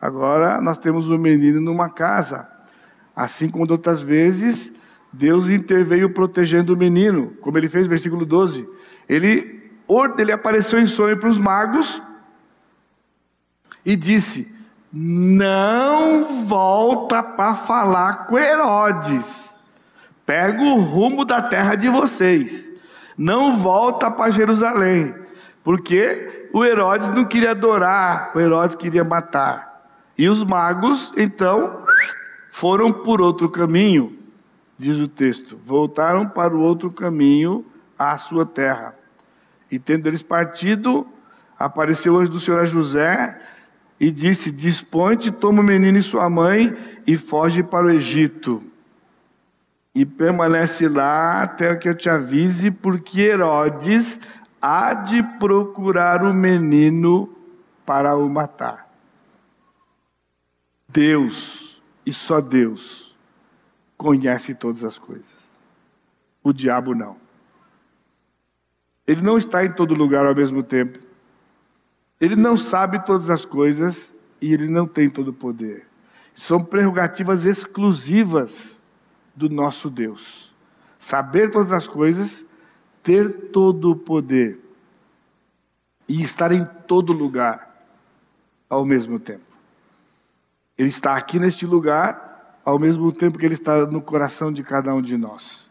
[0.00, 2.46] Agora nós temos um menino numa casa.
[3.16, 4.72] Assim como outras vezes,
[5.12, 8.68] Deus interveio protegendo o menino, como ele fez versículo 12.
[9.08, 9.70] Ele,
[10.18, 12.00] ele apareceu em sonho para os magos
[13.84, 14.54] e disse:
[14.92, 19.58] Não volta para falar com Herodes.
[20.24, 22.70] pega o rumo da terra de vocês,
[23.18, 25.12] não volta para Jerusalém,
[25.64, 29.70] porque o Herodes não queria adorar, o Herodes queria matar.
[30.16, 31.84] E os magos, então,
[32.50, 34.19] foram por outro caminho,
[34.80, 37.66] diz o texto, voltaram para o outro caminho
[37.98, 38.94] à sua terra.
[39.70, 41.06] E tendo eles partido,
[41.58, 43.38] apareceu anjo do Senhor a José
[44.00, 46.74] e disse: Dispõe-te, toma o menino e sua mãe
[47.06, 48.64] e foge para o Egito.
[49.94, 54.18] E permanece lá até que eu te avise, porque Herodes
[54.62, 57.28] há de procurar o menino
[57.84, 58.88] para o matar.
[60.88, 63.09] Deus, e só Deus,
[64.00, 65.60] conhece todas as coisas.
[66.42, 67.18] O diabo não.
[69.06, 70.98] Ele não está em todo lugar ao mesmo tempo.
[72.18, 75.86] Ele não sabe todas as coisas e ele não tem todo o poder.
[76.34, 78.82] São prerrogativas exclusivas
[79.36, 80.54] do nosso Deus.
[80.98, 82.46] Saber todas as coisas,
[83.02, 84.58] ter todo o poder
[86.08, 87.84] e estar em todo lugar
[88.66, 89.44] ao mesmo tempo.
[90.78, 92.29] Ele está aqui neste lugar,
[92.64, 95.70] ao mesmo tempo que ele está no coração de cada um de nós.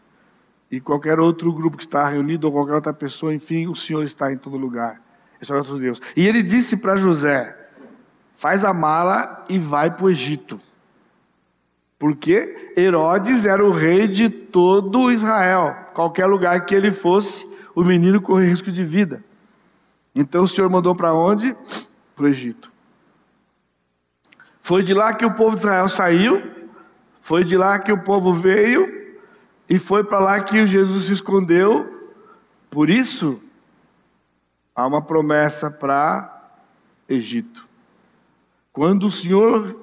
[0.70, 4.32] E qualquer outro grupo que está reunido, ou qualquer outra pessoa, enfim, o Senhor está
[4.32, 5.00] em todo lugar.
[5.40, 6.00] Esse é o nosso Deus.
[6.16, 7.56] E ele disse para José:
[8.36, 10.60] faz a mala e vai para o Egito.
[11.98, 15.76] Porque Herodes era o rei de todo Israel.
[15.92, 19.22] Qualquer lugar que ele fosse, o menino corria risco de vida.
[20.14, 21.54] Então o Senhor mandou para onde?
[22.16, 22.72] Para o Egito.
[24.60, 26.42] Foi de lá que o povo de Israel saiu,
[27.20, 29.00] foi de lá que o povo veio,
[29.68, 32.10] e foi para lá que Jesus se escondeu.
[32.68, 33.40] Por isso,
[34.74, 36.52] há uma promessa para
[37.08, 37.68] Egito.
[38.72, 39.78] Quando o Senhor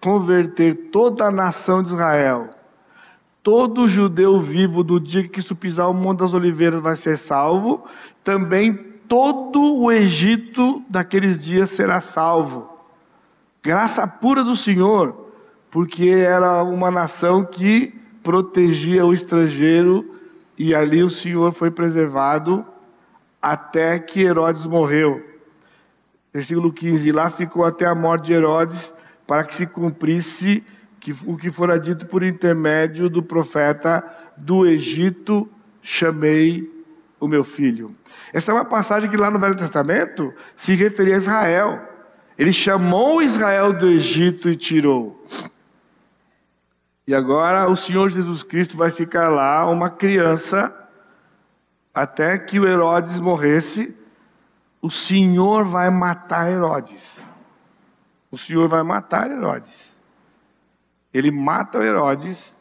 [0.00, 2.54] converter toda a nação de Israel,
[3.42, 7.84] todo judeu vivo do dia que Cristo pisar o Monte das Oliveiras vai ser salvo,
[8.22, 8.74] também
[9.08, 12.68] todo o Egito daqueles dias será salvo.
[13.62, 15.27] Graça pura do Senhor,
[15.70, 20.14] porque era uma nação que protegia o estrangeiro
[20.58, 22.66] e ali o Senhor foi preservado
[23.40, 25.24] até que Herodes morreu.
[26.32, 28.92] Versículo 15: Lá ficou até a morte de Herodes,
[29.26, 30.64] para que se cumprisse
[31.24, 34.04] o que fora dito por intermédio do profeta:
[34.36, 35.48] Do Egito
[35.80, 36.70] chamei
[37.20, 37.94] o meu filho.
[38.32, 41.80] Esta é uma passagem que lá no Velho Testamento se referia a Israel.
[42.36, 45.24] Ele chamou Israel do Egito e tirou.
[47.08, 50.78] E agora o Senhor Jesus Cristo vai ficar lá, uma criança,
[51.94, 53.96] até que o Herodes morresse.
[54.82, 57.18] O Senhor vai matar Herodes.
[58.30, 59.98] O Senhor vai matar Herodes.
[61.10, 62.54] Ele mata o Herodes,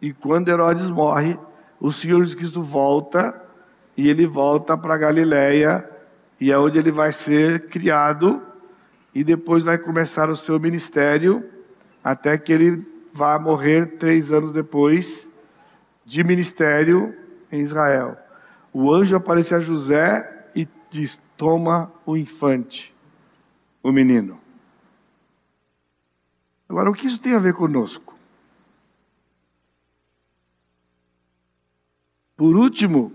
[0.00, 1.36] e quando Herodes morre,
[1.80, 3.42] o Senhor Jesus Cristo volta,
[3.96, 5.90] e ele volta para Galiléia,
[6.40, 8.40] e é onde ele vai ser criado
[9.12, 11.44] e depois vai começar o seu ministério,
[12.04, 15.30] até que ele vá morrer três anos depois
[16.04, 17.14] de ministério
[17.50, 18.16] em Israel.
[18.72, 22.94] O anjo aparece a José e diz: Toma o infante,
[23.82, 24.40] o menino.
[26.68, 28.16] Agora, o que isso tem a ver conosco?
[32.36, 33.12] Por último,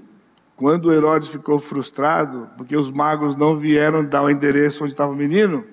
[0.55, 5.15] quando Herodes ficou frustrado, porque os magos não vieram dar o endereço onde estava o
[5.15, 5.65] menino,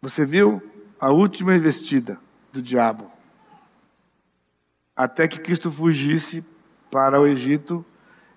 [0.00, 0.62] você viu
[0.98, 2.18] a última investida
[2.52, 3.10] do diabo.
[4.96, 6.44] Até que Cristo fugisse
[6.90, 7.84] para o Egito,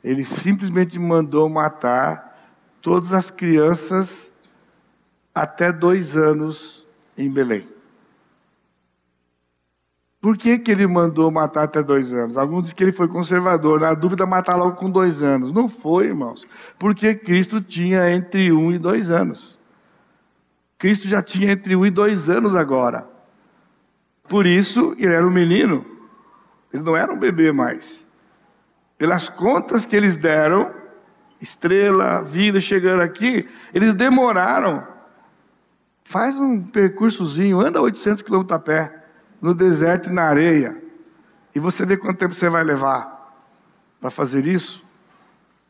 [0.04, 2.32] ele simplesmente mandou matar
[2.82, 4.34] todas as crianças
[5.34, 6.86] até dois anos
[7.18, 7.68] em Belém.
[10.20, 12.38] Por que, que ele mandou matar até dois anos?
[12.38, 15.52] Alguns dizem que ele foi conservador, na dúvida, matar logo com dois anos.
[15.52, 16.46] Não foi, irmãos,
[16.78, 19.60] porque Cristo tinha entre um e dois anos.
[20.78, 23.10] Cristo já tinha entre um e dois anos agora.
[24.32, 25.86] Por isso, ele era um menino,
[26.74, 28.08] ele não era um bebê mais.
[28.98, 30.74] Pelas contas que eles deram,
[31.42, 34.88] estrela, vida chegando aqui, eles demoraram.
[36.06, 39.04] Faz um percursozinho, anda 800 quilômetros a pé,
[39.42, 40.82] no deserto e na areia,
[41.54, 43.36] e você vê quanto tempo você vai levar
[44.00, 44.82] para fazer isso.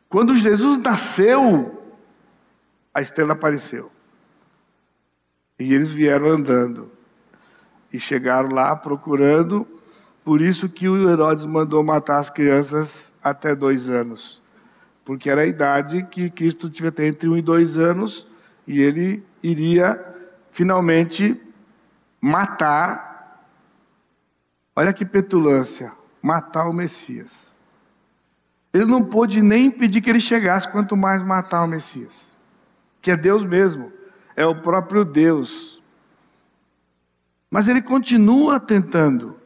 [0.08, 1.82] Quando Jesus nasceu,
[2.94, 3.90] a estrela apareceu.
[5.58, 7.01] E eles vieram andando
[7.92, 9.66] e chegaram lá procurando.
[10.24, 14.40] Por isso que o Herodes mandou matar as crianças até dois anos,
[15.04, 18.26] porque era a idade que Cristo tinha entre um e dois anos
[18.66, 20.00] e ele iria
[20.50, 21.40] finalmente
[22.20, 23.44] matar.
[24.76, 25.92] Olha que petulância!
[26.22, 27.52] matar o Messias.
[28.72, 32.36] Ele não pôde nem impedir que ele chegasse, quanto mais matar o Messias,
[33.02, 33.92] que é Deus mesmo,
[34.36, 35.71] é o próprio Deus.
[37.52, 39.38] Mas ele continua tentando,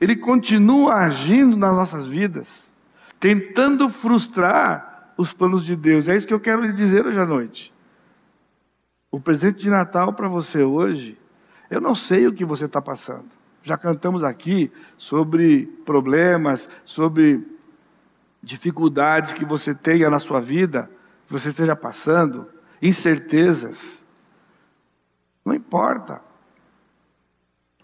[0.00, 2.74] ele continua agindo nas nossas vidas,
[3.20, 6.08] tentando frustrar os planos de Deus.
[6.08, 7.72] É isso que eu quero lhe dizer hoje à noite.
[9.12, 11.16] O presente de Natal para você hoje,
[11.70, 13.28] eu não sei o que você está passando.
[13.62, 17.46] Já cantamos aqui sobre problemas, sobre
[18.42, 20.90] dificuldades que você tenha na sua vida,
[21.28, 22.48] que você esteja passando,
[22.82, 24.04] incertezas.
[25.44, 26.25] Não importa.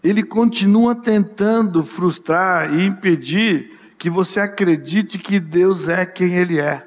[0.03, 6.85] Ele continua tentando frustrar e impedir que você acredite que Deus é quem Ele é.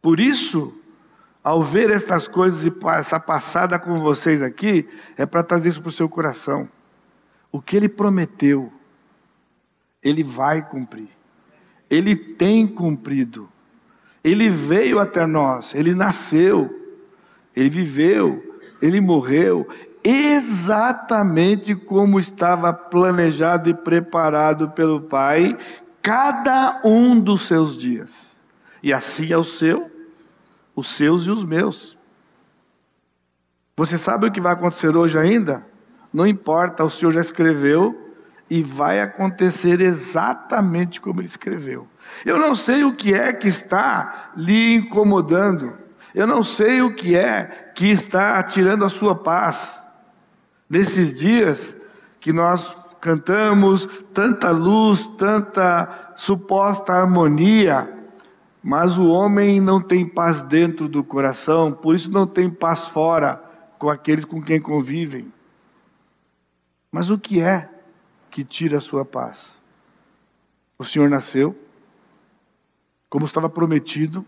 [0.00, 0.74] Por isso,
[1.44, 5.88] ao ver estas coisas e essa passada com vocês aqui, é para trazer isso para
[5.90, 6.68] o seu coração.
[7.50, 8.72] O que ele prometeu,
[10.02, 11.08] ele vai cumprir.
[11.90, 13.50] Ele tem cumprido.
[14.24, 16.70] Ele veio até nós, ele nasceu,
[17.54, 19.68] ele viveu, ele morreu,
[20.04, 25.56] exatamente como estava planejado e preparado pelo Pai,
[26.00, 28.40] cada um dos seus dias.
[28.82, 29.90] E assim é o seu,
[30.74, 31.96] os seus e os meus.
[33.76, 35.66] Você sabe o que vai acontecer hoje ainda?
[36.12, 37.98] Não importa, o Senhor já escreveu
[38.50, 41.88] e vai acontecer exatamente como ele escreveu.
[42.26, 45.78] Eu não sei o que é que está lhe incomodando.
[46.14, 49.81] Eu não sei o que é que está tirando a sua paz.
[50.72, 51.76] Nesses dias
[52.18, 57.92] que nós cantamos tanta luz, tanta suposta harmonia,
[58.62, 63.36] mas o homem não tem paz dentro do coração, por isso não tem paz fora
[63.78, 65.30] com aqueles com quem convivem.
[66.90, 67.68] Mas o que é
[68.30, 69.60] que tira a sua paz?
[70.78, 71.54] O Senhor nasceu,
[73.10, 74.24] como estava prometido,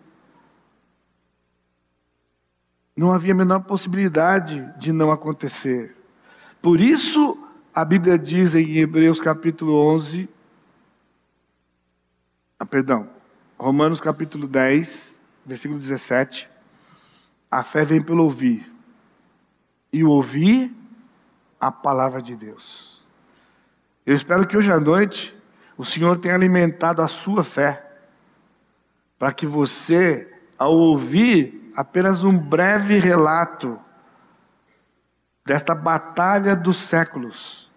[2.95, 6.03] não havia a menor possibilidade de não acontecer.
[6.64, 10.26] Por isso, a Bíblia diz em Hebreus capítulo 11,
[12.58, 13.10] ah, perdão,
[13.58, 16.48] Romanos capítulo 10, versículo 17,
[17.50, 18.66] a fé vem pelo ouvir,
[19.92, 20.74] e o ouvir
[21.60, 23.02] a palavra de Deus.
[24.06, 25.36] Eu espero que hoje à noite
[25.76, 27.92] o Senhor tenha alimentado a sua fé,
[29.18, 33.84] para que você, ao ouvir apenas um breve relato
[35.45, 37.70] desta batalha dos séculos,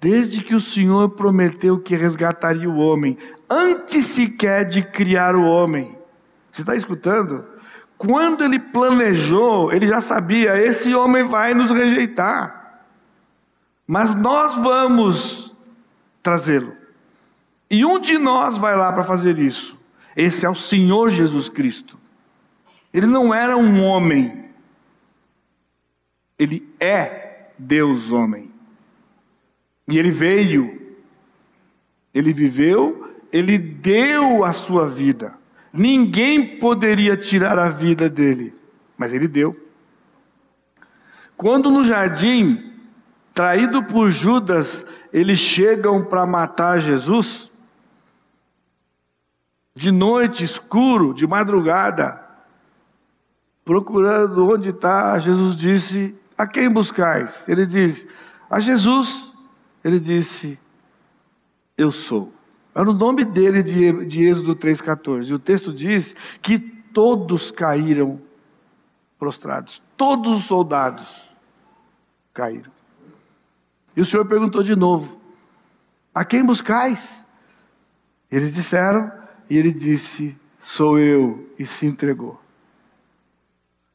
[0.00, 3.18] desde que o Senhor prometeu que resgataria o homem,
[3.48, 5.98] antes sequer de criar o homem.
[6.50, 7.44] Você está escutando?
[7.98, 12.60] Quando ele planejou, ele já sabia: esse homem vai nos rejeitar
[13.90, 15.52] mas nós vamos
[16.22, 16.76] trazê-lo.
[17.68, 19.76] E um de nós vai lá para fazer isso.
[20.16, 21.98] Esse é o Senhor Jesus Cristo.
[22.94, 24.48] Ele não era um homem,
[26.40, 28.50] ele é Deus homem.
[29.86, 30.96] E ele veio,
[32.14, 35.38] ele viveu, ele deu a sua vida.
[35.70, 38.54] Ninguém poderia tirar a vida dele,
[38.96, 39.54] mas ele deu.
[41.36, 42.72] Quando no jardim
[43.34, 47.52] traído por Judas, eles chegam para matar Jesus.
[49.74, 52.18] De noite, escuro, de madrugada,
[53.62, 57.46] procurando onde está, Jesus disse: A quem buscais?
[57.46, 58.06] Ele diz:
[58.48, 59.34] A Jesus.
[59.84, 60.58] Ele disse:
[61.76, 62.32] Eu sou.
[62.74, 65.28] Era o nome dele de, de Êxodo 3,14.
[65.28, 68.18] E o texto diz que todos caíram
[69.18, 71.28] prostrados, todos os soldados
[72.32, 72.72] caíram.
[73.94, 75.20] E o Senhor perguntou de novo:
[76.14, 77.26] A quem buscais?
[78.32, 79.12] Eles disseram,
[79.50, 82.40] e ele disse: Sou eu, e se entregou.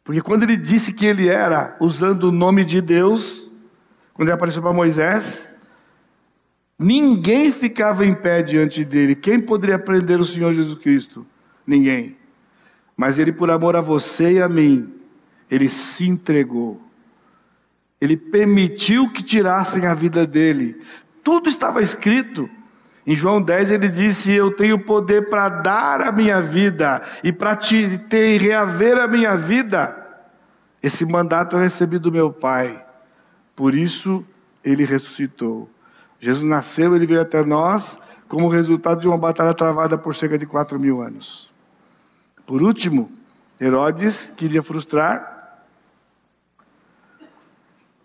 [0.05, 3.49] Porque quando ele disse que ele era, usando o nome de Deus,
[4.13, 5.49] quando ele apareceu para Moisés,
[6.77, 9.15] ninguém ficava em pé diante dele.
[9.15, 11.25] Quem poderia prender o Senhor Jesus Cristo?
[11.65, 12.15] Ninguém.
[12.95, 14.93] Mas ele, por amor a você e a mim,
[15.49, 16.79] ele se entregou.
[17.99, 20.79] Ele permitiu que tirassem a vida dele.
[21.23, 22.47] Tudo estava escrito.
[23.05, 27.55] Em João 10 ele disse: Eu tenho poder para dar a minha vida e para
[27.55, 30.01] te ter reaver a minha vida.
[30.81, 32.83] Esse mandato eu recebi do meu Pai.
[33.55, 34.25] Por isso
[34.63, 35.69] ele ressuscitou.
[36.19, 40.45] Jesus nasceu, ele veio até nós como resultado de uma batalha travada por cerca de
[40.45, 41.51] quatro mil anos.
[42.45, 43.11] Por último,
[43.59, 45.35] Herodes queria frustrar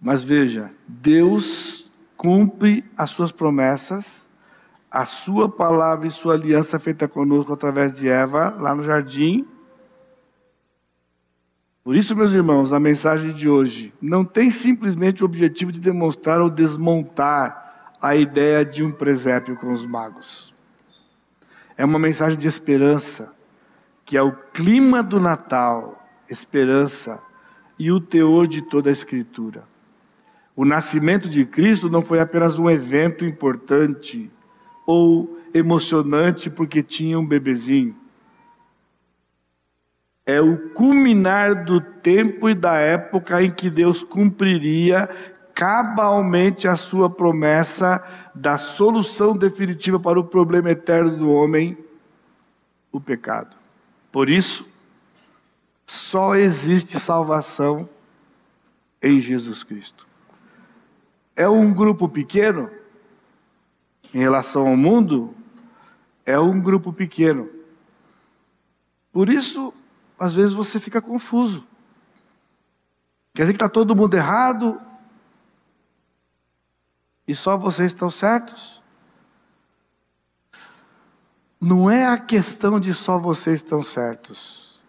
[0.00, 4.29] mas veja, Deus cumpre as suas promessas,
[4.90, 9.46] a sua palavra e sua aliança feita conosco através de Eva, lá no jardim.
[11.84, 16.40] Por isso, meus irmãos, a mensagem de hoje não tem simplesmente o objetivo de demonstrar
[16.40, 20.54] ou desmontar a ideia de um presépio com os magos.
[21.76, 23.32] É uma mensagem de esperança,
[24.04, 27.22] que é o clima do Natal, esperança
[27.78, 29.62] e o teor de toda a Escritura.
[30.54, 34.30] O nascimento de Cristo não foi apenas um evento importante
[34.90, 37.94] ou emocionante porque tinha um bebezinho.
[40.26, 45.08] É o culminar do tempo e da época em que Deus cumpriria
[45.54, 48.02] cabalmente a sua promessa
[48.34, 51.78] da solução definitiva para o problema eterno do homem,
[52.90, 53.56] o pecado.
[54.10, 54.66] Por isso,
[55.86, 57.88] só existe salvação
[59.00, 60.08] em Jesus Cristo.
[61.36, 62.70] É um grupo pequeno,
[64.12, 65.34] em relação ao mundo,
[66.24, 67.48] é um grupo pequeno.
[69.12, 69.72] Por isso,
[70.18, 71.66] às vezes você fica confuso.
[73.34, 74.80] Quer dizer que está todo mundo errado
[77.26, 78.82] e só vocês estão certos?
[81.60, 84.80] Não é a questão de só vocês estão certos.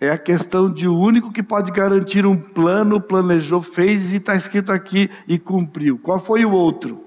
[0.00, 4.34] É a questão de o único que pode garantir um plano, planejou, fez e está
[4.34, 5.98] escrito aqui e cumpriu.
[5.98, 7.03] Qual foi o outro?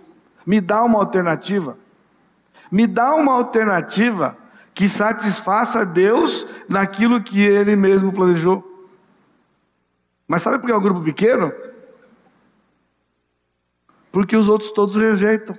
[0.47, 1.77] Me dá uma alternativa.
[2.71, 4.37] Me dá uma alternativa
[4.73, 8.63] que satisfaça Deus naquilo que Ele mesmo planejou.
[10.25, 11.51] Mas sabe por que é um grupo pequeno?
[14.09, 15.57] Porque os outros todos rejeitam.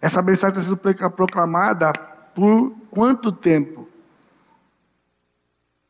[0.00, 1.92] Essa mensagem está sendo proclamada
[2.34, 3.86] por quanto tempo?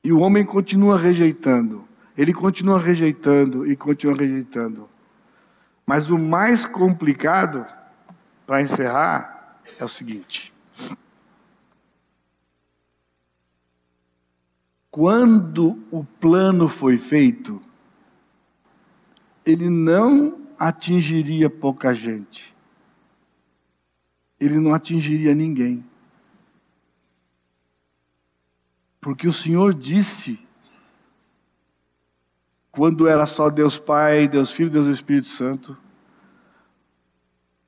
[0.03, 1.87] E o homem continua rejeitando.
[2.17, 4.89] Ele continua rejeitando e continua rejeitando.
[5.87, 7.65] Mas o mais complicado
[8.49, 10.55] para encerrar, é o seguinte:
[14.91, 17.61] quando o plano foi feito,
[19.45, 22.57] ele não atingiria pouca gente,
[24.41, 25.85] ele não atingiria ninguém.
[28.99, 30.41] Porque o Senhor disse,
[32.73, 35.77] quando era só Deus Pai, Deus Filho, Deus Espírito Santo,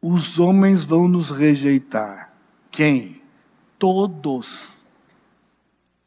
[0.00, 2.32] os homens vão nos rejeitar.
[2.70, 3.20] Quem?
[3.78, 4.82] Todos.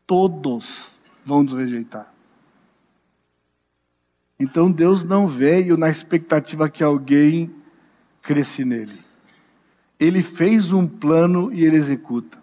[0.08, 2.12] Todos vão nos rejeitar.
[4.40, 7.54] Então Deus não veio na expectativa que alguém
[8.22, 9.00] cresce nele.
[10.00, 12.42] Ele fez um plano e ele executa.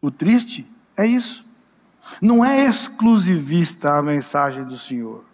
[0.00, 0.66] O triste
[0.96, 1.44] é isso.
[2.20, 5.24] Não é exclusivista a mensagem do Senhor.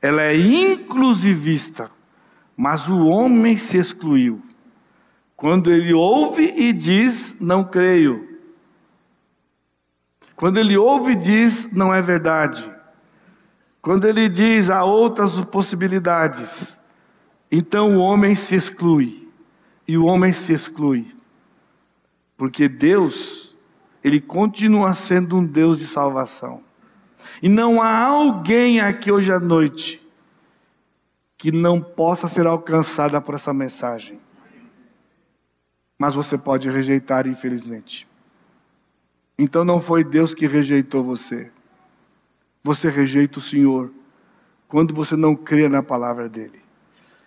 [0.00, 1.90] Ela é inclusivista.
[2.60, 4.42] Mas o homem se excluiu.
[5.36, 8.36] Quando ele ouve e diz, não creio.
[10.34, 12.68] Quando ele ouve e diz, não é verdade.
[13.80, 16.80] Quando ele diz, há outras possibilidades.
[17.48, 19.28] Então o homem se exclui.
[19.86, 21.06] E o homem se exclui.
[22.36, 23.54] Porque Deus,
[24.02, 26.60] ele continua sendo um Deus de salvação.
[27.40, 30.07] E não há alguém aqui hoje à noite
[31.38, 34.18] que não possa ser alcançada por essa mensagem.
[35.96, 38.08] Mas você pode rejeitar, infelizmente.
[39.38, 41.52] Então não foi Deus que rejeitou você.
[42.64, 43.90] Você rejeita o Senhor
[44.66, 46.60] quando você não crê na palavra dele.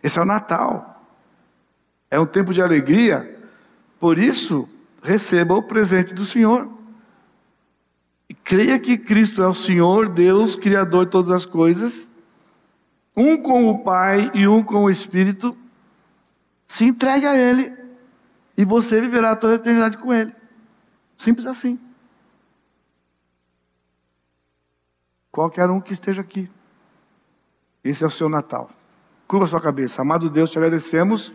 [0.04, 1.02] Esse é o Natal.
[2.10, 3.40] É um tempo de alegria.
[3.98, 4.68] Por isso,
[5.02, 6.70] receba o presente do Senhor.
[8.28, 12.11] E creia que Cristo é o Senhor, Deus, Criador de todas as coisas
[13.16, 15.58] um com o Pai e um com o Espírito,
[16.68, 17.74] se entregue a Ele
[18.58, 20.34] e você viverá toda a eternidade com Ele.
[21.18, 21.80] Simples assim.
[25.32, 26.50] Qualquer um que esteja aqui.
[27.84, 28.70] Esse é o seu Natal.
[29.28, 30.02] Curva sua cabeça.
[30.02, 31.32] Amado Deus, te agradecemos,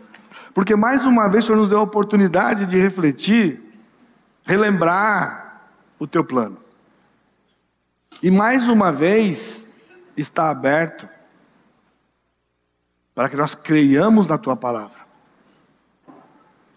[0.53, 3.61] porque mais uma vez o Senhor nos deu a oportunidade de refletir,
[4.43, 5.69] relembrar
[5.99, 6.57] o teu plano.
[8.21, 9.73] E mais uma vez
[10.15, 11.07] está aberto
[13.17, 14.99] para que nós creiamos na tua palavra.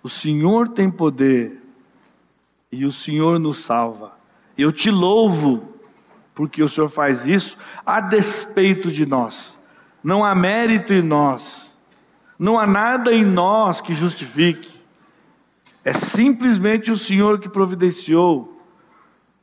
[0.02, 1.62] O Senhor tem poder
[2.72, 4.16] e o Senhor nos salva.
[4.56, 5.74] Eu te louvo
[6.34, 9.58] porque o Senhor faz isso a despeito de nós.
[10.02, 11.76] Não há mérito em nós.
[12.38, 14.72] Não há nada em nós que justifique.
[15.84, 18.58] É simplesmente o Senhor que providenciou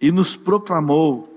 [0.01, 1.36] e nos proclamou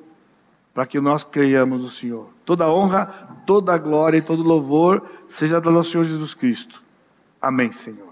[0.73, 2.29] para que nós creiamos no Senhor.
[2.45, 3.07] Toda honra,
[3.47, 6.83] toda glória e todo louvor seja do nosso Senhor Jesus Cristo.
[7.41, 8.10] Amém, Senhor.